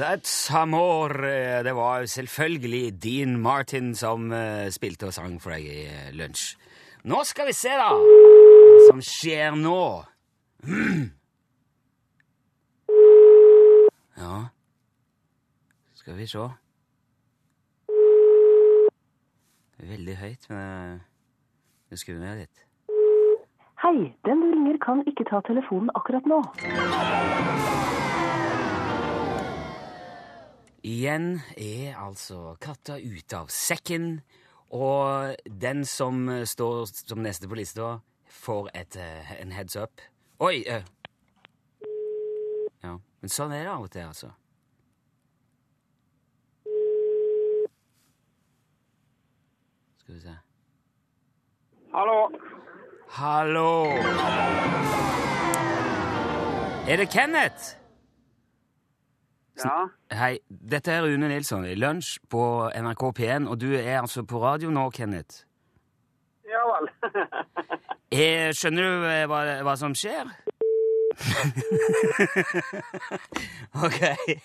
That's 0.00 0.50
amore. 0.54 1.62
Det 1.62 1.72
var 1.76 2.06
selvfølgelig 2.06 3.02
Dean 3.02 3.40
Martin 3.40 3.94
som 3.94 4.32
eh, 4.32 4.70
spilte 4.72 5.06
og 5.06 5.12
sang 5.12 5.34
for 5.42 5.52
deg 5.52 5.66
i 5.68 5.82
eh, 5.84 6.06
lunsj. 6.16 6.54
Nå 7.04 7.20
skal 7.28 7.50
vi 7.50 7.52
se, 7.52 7.68
da, 7.76 7.90
hva 7.92 8.86
som 8.86 9.02
skjer 9.04 9.58
nå. 9.60 9.82
Ja 14.20 14.38
Skal 15.96 16.16
vi 16.16 16.26
se. 16.28 16.48
Veldig 19.92 20.16
høyt, 20.16 20.48
men 20.48 20.64
eh, 20.64 20.98
jeg 21.92 22.06
skrur 22.06 22.20
ned 22.24 22.40
litt. 22.46 22.66
Hei, 23.84 23.96
den 24.24 24.44
du 24.44 24.48
ringer 24.48 24.80
kan 24.80 25.04
ikke 25.08 25.28
ta 25.28 25.44
telefonen 25.44 25.92
akkurat 25.92 26.24
nå. 26.28 26.40
Igjen 30.82 31.42
er 31.60 31.96
altså 32.00 32.54
katta 32.60 32.96
ute 32.96 33.36
av 33.36 33.50
sekken, 33.52 34.22
og 34.72 35.36
den 35.44 35.84
som 35.84 36.24
står 36.48 36.86
som 36.88 37.20
neste 37.20 37.48
på 37.50 37.58
lista, 37.58 37.98
får 38.30 38.70
et, 38.74 38.96
eh, 38.96 39.32
en 39.42 39.52
heads 39.52 39.76
up. 39.76 40.00
Oi! 40.40 40.64
eh. 40.66 40.84
Ja, 42.80 42.94
men 43.20 43.28
sånn 43.28 43.52
er 43.52 43.66
det 43.66 43.72
av 43.74 43.84
og 43.84 43.90
til, 43.92 44.06
altså. 44.08 44.30
Skal 50.00 50.14
vi 50.14 50.20
se 50.20 50.38
Hallo. 51.92 52.30
Hallo! 53.10 53.84
Er 56.88 56.96
det 56.96 57.10
Kenneth? 57.10 57.79
Ja. 59.60 59.90
Hei, 60.16 60.38
dette 60.48 60.92
er 60.94 61.02
Rune 61.04 61.28
Nilsson 61.28 61.66
i 61.68 61.74
Lunsj 61.76 62.16
på 62.32 62.42
NRK 62.72 63.02
P1, 63.18 63.48
og 63.50 63.58
du 63.60 63.74
er 63.76 63.98
altså 64.00 64.24
på 64.24 64.40
radio 64.42 64.70
nå, 64.72 64.90
Kenneth. 64.96 65.42
Ja 66.50 66.62
vel. 66.66 66.88
jeg, 68.14 68.54
skjønner 68.58 68.82
du 68.86 68.92
eh, 69.10 69.26
hva, 69.30 69.40
hva 69.66 69.74
som 69.78 69.92
skjer? 69.94 70.26
ok. 73.84 74.00
Jeg, 74.00 74.38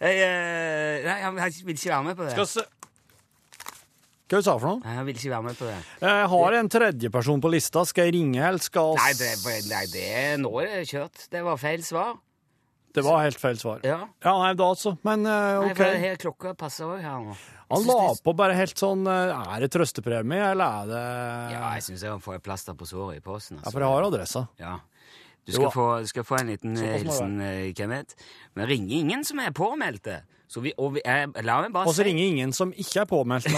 eh, 0.00 1.02
nei, 1.08 1.18
han 1.24 1.34
vil 1.34 1.42
ikke 1.74 1.90
være 1.90 2.04
med 2.06 2.14
på 2.16 2.24
det. 2.28 2.34
Skal 2.36 2.48
se 2.48 2.62
Hva 4.30 4.38
du 4.38 4.44
sa 4.46 4.54
for 4.62 4.68
noe? 4.70 4.80
Jeg 4.86 5.04
vil 5.08 5.16
ikke 5.18 5.34
være 5.34 5.46
med 5.48 5.54
på 5.58 5.64
det. 5.66 5.78
Jeg 6.06 6.26
har 6.32 6.50
en 6.60 6.70
tredjeperson 6.70 7.40
på 7.42 7.48
lista. 7.50 7.80
Skal 7.88 8.02
jeg 8.08 8.14
ringe, 8.20 8.42
eller 8.46 8.62
skal 8.62 8.94
Nei, 9.00 9.12
det, 9.18 9.30
nei, 9.66 9.84
det 9.90 10.38
nå 10.44 10.50
er 10.62 10.66
det 10.78 10.86
kjørt. 10.92 11.18
Det 11.32 11.40
var 11.42 11.56
feil 11.60 11.82
svar. 11.84 12.12
Det 12.94 13.04
var 13.06 13.20
helt 13.22 13.38
feil 13.38 13.58
svar. 13.60 13.80
Ja. 13.86 14.00
Ja, 14.24 14.32
nei, 14.42 14.52
da 14.58 14.66
altså. 14.72 14.96
Men 15.06 15.22
Nei, 15.22 15.70
OK. 15.70 15.76
for 15.78 15.98
her 16.04 16.16
klokka 16.18 16.54
passer 16.58 16.88
òg 16.90 17.02
her 17.04 17.20
nå. 17.22 17.36
Han 17.70 17.84
la 17.86 17.98
det- 18.08 18.22
på 18.26 18.34
bare 18.34 18.56
helt 18.58 18.74
sånn 18.76 19.06
eh, 19.06 19.30
Er 19.54 19.60
det 19.62 19.68
trøstepremie, 19.70 20.42
eller 20.50 20.64
er 20.82 20.86
det 20.90 21.02
Ja, 21.54 21.60
jeg 21.76 21.82
syns 21.86 22.02
jeg 22.02 22.20
får 22.24 22.34
et 22.40 22.42
plaster 22.42 22.74
på 22.74 22.88
såret 22.90 23.16
i 23.16 23.20
posten. 23.20 23.58
Ja, 23.58 23.62
Altså. 23.62 23.72
for 23.72 23.80
jeg 23.80 23.88
har 23.94 24.08
adressa. 24.08 24.48
Ja. 24.58 24.78
Du 25.46 25.52
skal, 25.52 25.70
få, 25.70 25.86
du 26.02 26.06
skal 26.10 26.24
få 26.24 26.40
en 26.40 26.50
liten 26.50 26.76
eh, 26.76 26.98
hilsen, 26.98 27.38
Kenneth. 27.74 28.14
Men 28.54 28.66
ringer 28.68 28.96
ingen 28.98 29.24
som 29.24 29.38
er 29.40 29.50
påmeldte. 29.54 30.22
Så 30.50 30.60
vi, 30.60 30.72
og 30.76 30.94
vi, 30.96 31.00
jeg, 31.06 31.30
la 31.46 31.60
meg 31.62 31.72
bare 31.72 31.86
Og 31.86 31.94
så 31.94 32.02
ringer 32.04 32.26
ingen 32.26 32.52
som 32.52 32.72
ikke 32.74 33.04
er 33.04 33.06
påmeldt. 33.06 33.46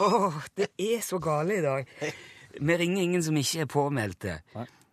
Å, 0.00 0.06
oh, 0.08 0.34
det 0.56 0.70
er 0.80 1.00
så 1.04 1.18
gale 1.22 1.56
i 1.56 1.62
dag. 1.64 1.86
Vi 2.56 2.76
ringer 2.76 3.02
ingen 3.04 3.22
som 3.24 3.36
ikke 3.36 3.64
er 3.64 3.68
påmeldte. 3.70 4.38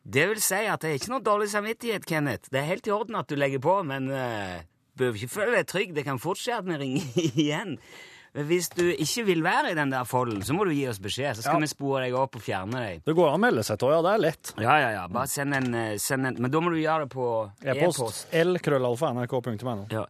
Det 0.04 0.26
vil 0.28 0.42
si 0.44 0.60
at 0.68 0.82
det 0.84 0.90
er 0.92 0.98
ikke 1.00 1.14
noe 1.14 1.24
dårlig 1.24 1.50
samvittighet, 1.54 2.06
Kenneth. 2.06 2.50
Det 2.52 2.60
er 2.60 2.68
helt 2.68 2.88
i 2.88 2.92
orden 2.92 3.16
at 3.16 3.28
du 3.32 3.38
legger 3.40 3.62
på, 3.64 3.78
men 3.88 4.10
uh, 4.12 4.58
bør 5.00 5.16
ikke 5.16 5.32
føle 5.32 5.54
deg 5.56 5.70
trygg. 5.72 5.94
Det 5.96 6.04
kan 6.04 6.20
fort 6.20 6.38
skje 6.42 6.58
at 6.60 6.66
vi 6.68 6.76
ringer 6.82 7.22
igjen. 7.46 7.78
Men 8.34 8.48
hvis 8.50 8.68
du 8.74 8.82
ikke 8.90 9.24
vil 9.28 9.44
være 9.46 9.72
i 9.72 9.78
den 9.78 9.92
der 9.94 10.04
folden, 10.10 10.42
så 10.44 10.56
må 10.58 10.66
du 10.66 10.72
gi 10.74 10.88
oss 10.90 10.98
beskjed, 11.00 11.38
så 11.38 11.44
skal 11.46 11.60
Ja. 11.60 11.64
vi 11.64 11.70
spore 11.70 12.02
deg 12.08 12.16
opp 12.18 12.36
og 12.36 12.42
fjerne 12.42 12.80
deg. 12.82 13.04
Det 13.06 13.14
går 13.16 13.30
an 13.30 13.38
å 13.38 13.44
melde 13.46 13.64
seg 13.64 13.78
til, 13.80 13.92
ja. 13.94 14.00
Det 14.02 14.12
er 14.16 14.24
lett. 14.24 14.54
Ja, 14.58 14.78
ja, 14.82 14.90
ja. 14.96 15.04
Bare 15.14 15.30
send 15.30 15.54
en, 15.54 15.70
eh, 15.78 15.98
send 16.02 16.26
en 16.32 16.40
Men 16.42 16.52
da 16.52 16.60
må 16.66 16.74
du 16.74 16.80
gjøre 16.82 17.06
det 17.06 17.12
på 17.14 17.28
E-post. 17.62 18.00
e-post. 18.02 18.28
L-krøllalfa.nrk.no. 18.42 19.86
Ja. 19.94 20.06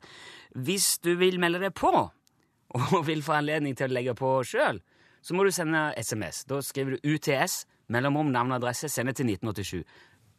Hvis 0.56 0.98
du 1.04 1.16
vil 1.20 1.38
melde 1.42 1.60
deg 1.68 1.74
på, 1.76 1.92
og 2.80 3.06
vil 3.06 3.22
få 3.22 3.36
anledning 3.42 3.76
til 3.78 3.92
å 3.92 3.94
legge 3.94 4.16
på 4.18 4.40
sjøl, 4.48 4.80
så 5.24 5.36
må 5.38 5.44
du 5.46 5.52
sende 5.54 5.92
SMS. 6.00 6.44
Da 6.50 6.62
skriver 6.66 6.96
du 6.98 7.14
UTS, 7.16 7.66
mellomrom 7.90 8.32
navn 8.32 8.52
og 8.52 8.62
adresse, 8.62 8.90
send 8.90 9.08
det 9.12 9.18
til 9.20 9.30
1987. 9.34 9.84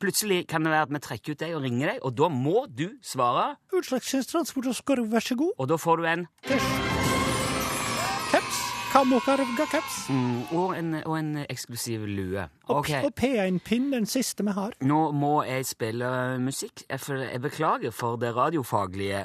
Plutselig 0.00 0.46
kan 0.50 0.64
det 0.64 0.72
være 0.72 0.88
at 0.88 0.92
vi 0.92 0.98
trekker 1.04 1.32
ut 1.36 1.40
deg 1.40 1.54
og 1.56 1.62
ringer 1.62 1.92
deg, 1.92 1.98
og 2.02 2.16
da 2.18 2.28
må 2.28 2.64
du 2.68 2.88
svare, 3.04 3.54
Utslagstransport 3.72 4.66
og 4.72 4.74
skorv, 4.76 5.06
vær 5.12 5.20
så 5.22 5.36
god. 5.38 5.52
og 5.58 5.68
da 5.70 5.76
får 5.78 5.96
du 5.96 6.04
en 6.10 6.26
Caps. 8.32 8.60
Kamokarvga 8.94 9.66
caps. 9.66 10.08
mm, 10.08 10.42
og, 10.54 10.76
en, 10.78 10.94
og 11.04 11.18
en 11.18 11.36
eksklusiv 11.50 12.04
lue. 12.06 12.44
Okay. 12.70 13.02
Og 13.02 13.10
P1-pinn, 13.18 13.88
den 13.92 14.06
siste 14.06 14.44
vi 14.46 14.54
har. 14.54 14.74
nå 14.80 15.00
må 15.10 15.42
jeg 15.46 15.66
spille 15.66 16.38
musikk. 16.38 16.84
Jeg, 16.90 17.00
jeg 17.08 17.40
beklager 17.42 17.90
for 17.90 18.16
det 18.16 18.30
radiofaglige, 18.36 19.24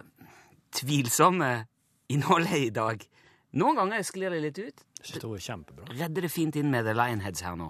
tvilsomme 0.73 1.51
innholdet 2.09 2.63
i 2.65 2.69
dag. 2.73 3.05
Noen 3.61 3.77
ganger 3.77 4.01
sklir 4.05 4.33
det 4.33 4.41
litt 4.47 4.57
ut. 4.61 4.83
Jeg 4.99 5.21
det 5.21 5.29
var 5.29 5.37
kjempebra. 5.39 5.85
redder 5.95 6.21
det 6.21 6.31
fint 6.31 6.55
inn 6.59 6.71
med 6.71 6.83
The 6.83 6.93
Lionheads 6.93 7.39
her 7.41 7.55
nå. 7.55 7.69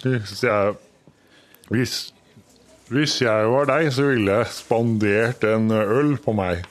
Hvis 0.00 0.42
jeg, 0.44 0.74
hvis, 1.68 1.94
hvis 2.88 3.16
jeg 3.22 3.48
var 3.54 3.64
deg, 3.72 3.88
så 3.92 4.06
ville 4.12 4.36
jeg 4.36 4.52
spandert 4.52 5.44
en 5.44 5.70
øl 5.70 6.16
på 6.20 6.36
meg. 6.36 6.64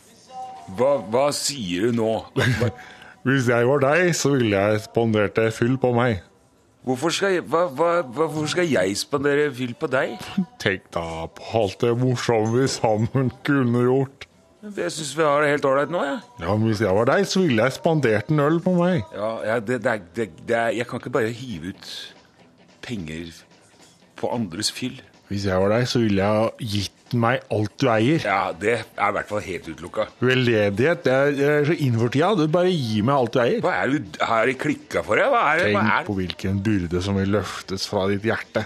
Hva, 0.78 0.96
hva 1.10 1.28
sier 1.34 1.90
du 1.90 1.98
nå? 1.98 2.14
Hvis 3.26 3.50
jeg 3.50 3.68
var 3.68 3.82
deg, 3.84 4.14
så 4.16 4.30
ville 4.32 4.56
jeg 4.56 4.82
spandert 4.86 5.38
en 5.42 5.52
fyll 5.52 5.76
på 5.82 5.90
meg. 5.98 6.22
Hvorfor 6.88 7.12
skal, 7.12 7.34
jeg, 7.36 7.44
hva, 7.52 7.66
hva, 7.76 7.90
hvorfor 8.08 8.48
skal 8.48 8.70
jeg 8.72 8.96
spandere 8.98 9.50
fyll 9.54 9.74
på 9.78 9.90
deg? 9.92 10.16
Tenk 10.64 10.86
da 10.96 11.26
på 11.36 11.50
alt 11.60 11.82
det 11.84 11.92
morsomme 12.00 12.54
vi 12.56 12.70
sammen 12.72 13.34
kunne 13.46 13.84
gjort. 13.84 14.26
Jeg 14.64 14.92
syns 14.92 15.12
vi 15.16 15.24
har 15.24 15.44
det 15.44 15.52
helt 15.54 15.68
ålreit 15.68 15.92
nå, 15.92 16.00
jeg. 16.04 16.22
Ja, 16.44 16.56
men 16.56 16.68
Hvis 16.68 16.82
jeg 16.84 16.96
var 16.96 17.08
deg, 17.08 17.28
så 17.32 17.44
ville 17.44 17.68
jeg 17.68 17.76
spandert 17.78 18.32
en 18.32 18.42
øl 18.44 18.58
på 18.64 18.74
meg. 18.76 19.04
Ja. 19.16 19.30
Ja, 19.48 19.60
det, 19.64 19.82
det, 19.84 20.30
det, 20.48 20.64
jeg 20.80 20.88
kan 20.88 21.00
ikke 21.00 21.14
bare 21.16 21.36
hive 21.36 21.76
ut 21.76 21.92
penger 22.84 23.32
på 24.20 24.32
andres 24.36 24.72
fyll. 24.76 25.00
Hvis 25.30 25.44
jeg 25.46 25.62
var 25.62 25.70
deg, 25.76 25.84
så 25.90 26.00
ville 26.02 26.26
jeg 26.26 26.70
gitt 26.74 27.14
meg 27.22 27.44
alt 27.54 27.76
du 27.82 27.86
eier. 27.90 28.22
Ja, 28.26 28.40
det 28.54 28.72
er 28.80 29.10
i 29.10 29.14
hvert 29.16 29.30
fall 29.30 29.44
helt 29.46 29.68
utelukka. 29.70 30.08
Veldedighet 30.22 31.04
det 31.06 31.14
er, 31.14 31.38
er 31.60 31.68
så 31.70 31.76
innenfor 31.78 32.10
tida. 32.14 32.32
Du 32.38 32.48
bare 32.54 32.72
gir 32.74 33.06
meg 33.06 33.14
alt 33.16 33.36
du 33.38 33.40
eier. 33.44 33.62
Hva 33.66 33.76
er 33.84 33.94
det 33.94 34.02
du 34.18 34.20
har 34.30 34.52
klikka 34.62 35.04
for? 35.06 35.22
deg? 35.22 35.30
Hva 35.34 35.44
er 35.54 35.62
det? 35.64 35.70
Hva 35.74 35.84
Tenk 35.86 35.94
det? 36.00 36.06
på 36.10 36.18
hvilken 36.20 36.60
byrde 36.66 37.02
som 37.06 37.18
vil 37.22 37.34
løftes 37.38 37.86
fra 37.90 38.08
ditt 38.10 38.26
hjerte. 38.26 38.66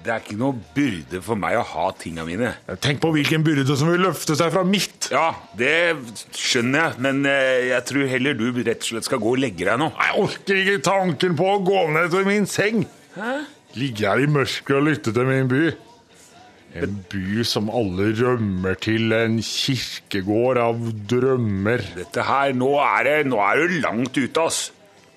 Det 0.00 0.14
er 0.14 0.22
ikke 0.22 0.38
noe 0.40 0.56
byrde 0.74 1.18
for 1.22 1.36
meg 1.36 1.58
å 1.60 1.64
ha 1.74 1.86
tinga 2.00 2.22
mine. 2.24 2.54
Tenk 2.80 3.02
på 3.02 3.10
hvilken 3.12 3.42
byrde 3.44 3.74
som 3.76 3.90
vil 3.92 4.00
løfte 4.00 4.32
seg 4.38 4.48
fra 4.54 4.62
mitt. 4.64 5.10
Ja, 5.12 5.26
det 5.60 5.74
skjønner 6.32 6.86
jeg, 6.86 7.02
men 7.04 7.20
eh, 7.28 7.66
jeg 7.68 7.84
tror 7.90 8.06
heller 8.08 8.38
du 8.38 8.46
rett 8.64 8.80
og 8.80 8.88
slett 8.94 9.06
skal 9.10 9.20
gå 9.20 9.34
og 9.34 9.42
legge 9.44 9.66
deg 9.68 9.76
nå. 9.82 9.90
Jeg 10.00 10.16
orker 10.24 10.62
ikke 10.62 10.80
tanken 10.88 11.36
på 11.36 11.50
å 11.52 11.58
gå 11.68 11.82
ned 11.92 12.08
til 12.16 12.24
min 12.26 12.48
seng. 12.48 12.82
Ligge 13.76 14.08
her 14.08 14.24
i 14.24 14.26
mørket 14.30 14.72
og 14.78 14.86
lytte 14.88 15.12
til 15.14 15.28
min 15.28 15.50
by. 15.52 15.68
En 16.78 17.00
by 17.10 17.42
som 17.42 17.66
alle 17.74 18.12
rømmer 18.14 18.76
til, 18.78 19.10
en 19.16 19.40
kirkegård 19.42 20.60
av 20.62 20.84
drømmer. 21.10 21.82
Dette 21.96 22.22
her, 22.28 22.52
nå 22.54 22.68
er, 22.78 23.08
det, 23.08 23.14
nå 23.32 23.40
er 23.42 23.64
du 23.64 23.78
langt 23.82 24.14
ute, 24.20 24.44
ass. 24.44 24.68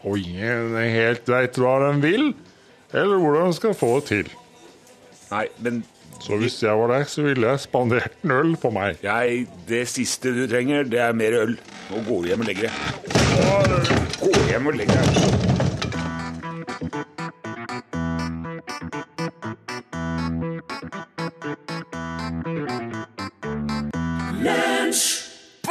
Og 0.04 0.18
ingen 0.18 0.74
helt 0.76 1.30
veit 1.30 1.60
hva 1.62 1.76
de 1.86 1.92
vil, 2.04 2.32
eller 2.94 3.22
hvordan 3.22 3.54
de 3.54 3.58
skal 3.60 3.78
få 3.78 3.92
det 4.00 4.08
til. 4.10 4.32
Nei, 5.30 5.48
men 5.66 5.84
Så 6.24 6.38
hvis 6.39 6.58
jeg 6.63 6.78
var 6.80 6.92
deg, 6.94 7.08
så 7.12 7.24
ville 7.26 7.50
jeg 7.50 7.60
spandert 7.63 8.13
en 8.24 8.32
øl 8.32 8.54
på 8.58 8.70
meg. 8.72 8.98
jeg, 9.04 9.46
det 9.68 9.86
siste 9.92 10.32
du 10.32 10.46
trenger, 10.48 10.86
det 10.88 11.02
er 11.04 11.13
mer 11.13 11.36
øl. 11.42 11.58
Nå 11.89 12.04
går 12.08 12.22
du 12.24 12.28
hjem 12.32 12.46
og 12.46 12.48
legger 12.48 12.70
deg. 12.70 12.74
Gå 14.24 14.46
hjem 14.50 14.72
og 14.72 14.78
legg 14.80 14.94
deg. 14.94 15.62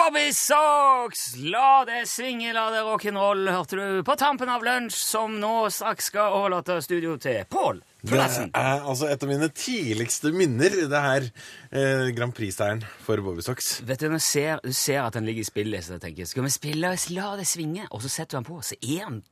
Bobby 0.02 0.32
Socks! 0.34 1.36
La 1.38 1.84
det 1.86 2.08
svinge, 2.10 2.50
la 2.56 2.64
det 2.74 2.80
rock'n'roll, 2.82 3.46
hørte 3.54 3.76
du 3.78 4.00
på 4.02 4.16
tampen 4.18 4.50
av 4.50 4.64
lunsj, 4.66 4.96
som 4.98 5.36
nå 5.38 5.68
straks 5.70 6.08
skal 6.10 6.34
overlate 6.40 6.80
studio 6.82 7.12
til 7.22 7.44
Pål 7.52 7.78
Det 8.10 8.18
er 8.18 8.80
altså 8.80 9.06
et 9.12 9.22
av 9.22 9.30
mine 9.30 9.46
tidligste 9.54 10.32
minner, 10.34 10.74
det 10.90 11.02
her 11.04 11.28
eh, 11.28 12.08
Grand 12.16 12.34
Prix-seieren 12.34 12.82
for 13.06 13.22
Bobby 13.22 13.44
Socks. 13.46 13.76
Vet 13.86 14.02
Du 14.02 14.08
når 14.10 14.24
ser, 14.26 14.58
du 14.64 14.74
ser 14.74 15.04
at 15.04 15.20
han 15.20 15.28
ligger 15.28 15.46
i 15.46 15.50
spillet, 15.52 15.86
så 15.86 15.94
jeg 15.94 16.04
tenker 16.08 16.32
skal 16.32 16.48
vi 16.48 16.54
spille 16.56 16.96
La 17.14 17.28
det 17.38 17.46
svinge? 17.46 17.86
Og 17.92 18.02
så 18.02 18.10
setter 18.10 18.34
du 18.34 18.40
han 18.40 18.50
på, 18.50 18.58
så 18.58 18.80
er 18.82 19.06
han 19.06 19.22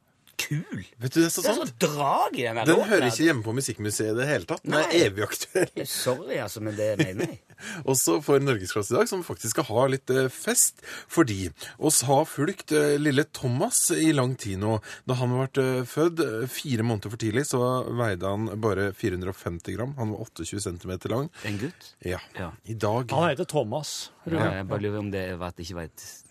kul! 0.40 0.81
Vet 1.00 1.12
du, 1.14 1.20
det 1.20 1.26
er 1.29 1.33
så 1.35 1.44
Det 1.44 1.50
er 1.53 1.59
sant. 1.61 1.70
så 1.74 1.87
drag 1.87 2.38
i 2.40 2.46
den 2.46 2.59
her 2.61 2.66
Den 2.68 2.76
låten 2.79 2.90
hører 2.94 3.07
ikke 3.11 3.26
hjemme 3.29 3.44
på 3.46 3.55
Musikkmuseet 3.57 4.12
i 4.14 4.18
det 4.20 4.26
hele 4.31 4.48
tatt. 4.50 4.64
Den 4.66 4.76
er 4.81 4.87
Nei. 4.88 5.00
evig 5.07 5.24
aktuell. 5.29 5.87
Sorry, 5.90 6.38
altså, 6.42 6.62
men 6.64 6.76
det 6.79 6.90
mener 7.00 7.31
jeg. 7.35 7.40
Også 7.92 8.14
for 8.24 8.40
Norgesklasse 8.40 8.94
i 8.94 8.96
dag, 8.96 9.09
som 9.11 9.20
faktisk 9.26 9.53
skal 9.53 9.66
ha 9.68 9.83
litt 9.92 10.09
eh, 10.14 10.31
fest. 10.33 10.81
Fordi 11.12 11.50
oss 11.85 12.00
har 12.09 12.24
fulgt 12.31 12.72
eh, 12.72 12.94
lille 13.00 13.26
Thomas 13.37 13.83
i 13.92 14.09
lang 14.16 14.33
tid 14.40 14.62
nå. 14.62 14.79
Da 15.05 15.18
han 15.20 15.35
ble 15.37 15.66
eh, 15.66 15.83
født 15.90 16.22
eh, 16.24 16.46
fire 16.48 16.87
måneder 16.88 17.12
for 17.12 17.20
tidlig, 17.20 17.44
så 17.50 17.61
veide 18.00 18.33
han 18.33 18.48
bare 18.64 18.90
450 18.96 19.76
gram. 19.76 19.92
Han 20.00 20.14
var 20.16 20.24
28 20.31 20.64
cm 20.70 20.96
lang. 21.12 21.29
En 21.44 21.61
gutt? 21.61 21.92
Ja. 22.09 22.22
Ja. 22.38 22.53
I 22.64 22.79
dag 22.81 23.12
Han 23.12 23.29
heter 23.29 23.44
Thomas. 23.50 24.11
Ja, 24.24 24.48
jeg 24.61 24.68
bare 24.70 24.85
lurer 24.87 25.00
om 25.05 25.12
det 25.12 25.26
var 25.40 25.53
at 25.53 25.61
jeg 25.61 25.68
ikke 25.68 25.83
veit 25.83 25.92
et, 26.00 26.30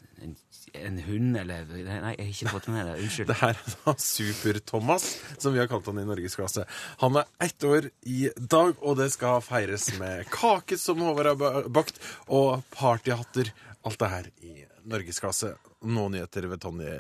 en, 0.74 1.00
hund, 1.06 1.38
eller 1.38 1.66
Nei, 1.70 2.14
jeg 2.18 2.26
har 2.26 2.34
ikke 2.34 2.54
fått 2.54 2.68
med 2.74 2.88
det. 2.88 2.98
Unnskyld. 3.04 3.30
Det 3.30 3.38
her 3.42 3.56
er 3.56 3.78
da 3.86 3.94
Super-Thomas, 4.04 5.08
som 5.38 5.56
vi 5.56 5.62
har 5.62 5.70
kalt 5.72 5.88
han 5.90 6.02
i 6.02 6.08
Norgesklasse. 6.08 6.66
Han 7.04 7.20
er 7.22 7.30
ett 7.46 7.64
år 7.68 7.90
i 8.10 8.20
dag, 8.38 8.76
og 8.82 9.00
det 9.00 9.10
skal 9.16 9.42
feires 9.46 9.90
med 10.00 10.28
kake 10.34 10.78
som 10.80 11.02
Håvard 11.06 11.34
har 11.34 11.70
bakt, 11.70 12.02
og 12.28 12.62
partyhatter. 12.76 13.54
Alt 13.88 14.00
det 14.02 14.12
her 14.12 14.30
i 14.44 14.56
Norgesklasse. 14.90 15.54
Nå 15.88 16.10
nyheter 16.12 16.50
ved 16.52 16.60
Tonje. 16.60 17.00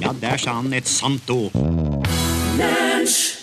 Ja, 0.00 0.14
der 0.14 0.38
sa 0.38 0.60
han 0.60 0.72
et 0.76 0.88
sant 0.88 1.30
ord. 1.34 1.56
Lunsj! 2.60 3.39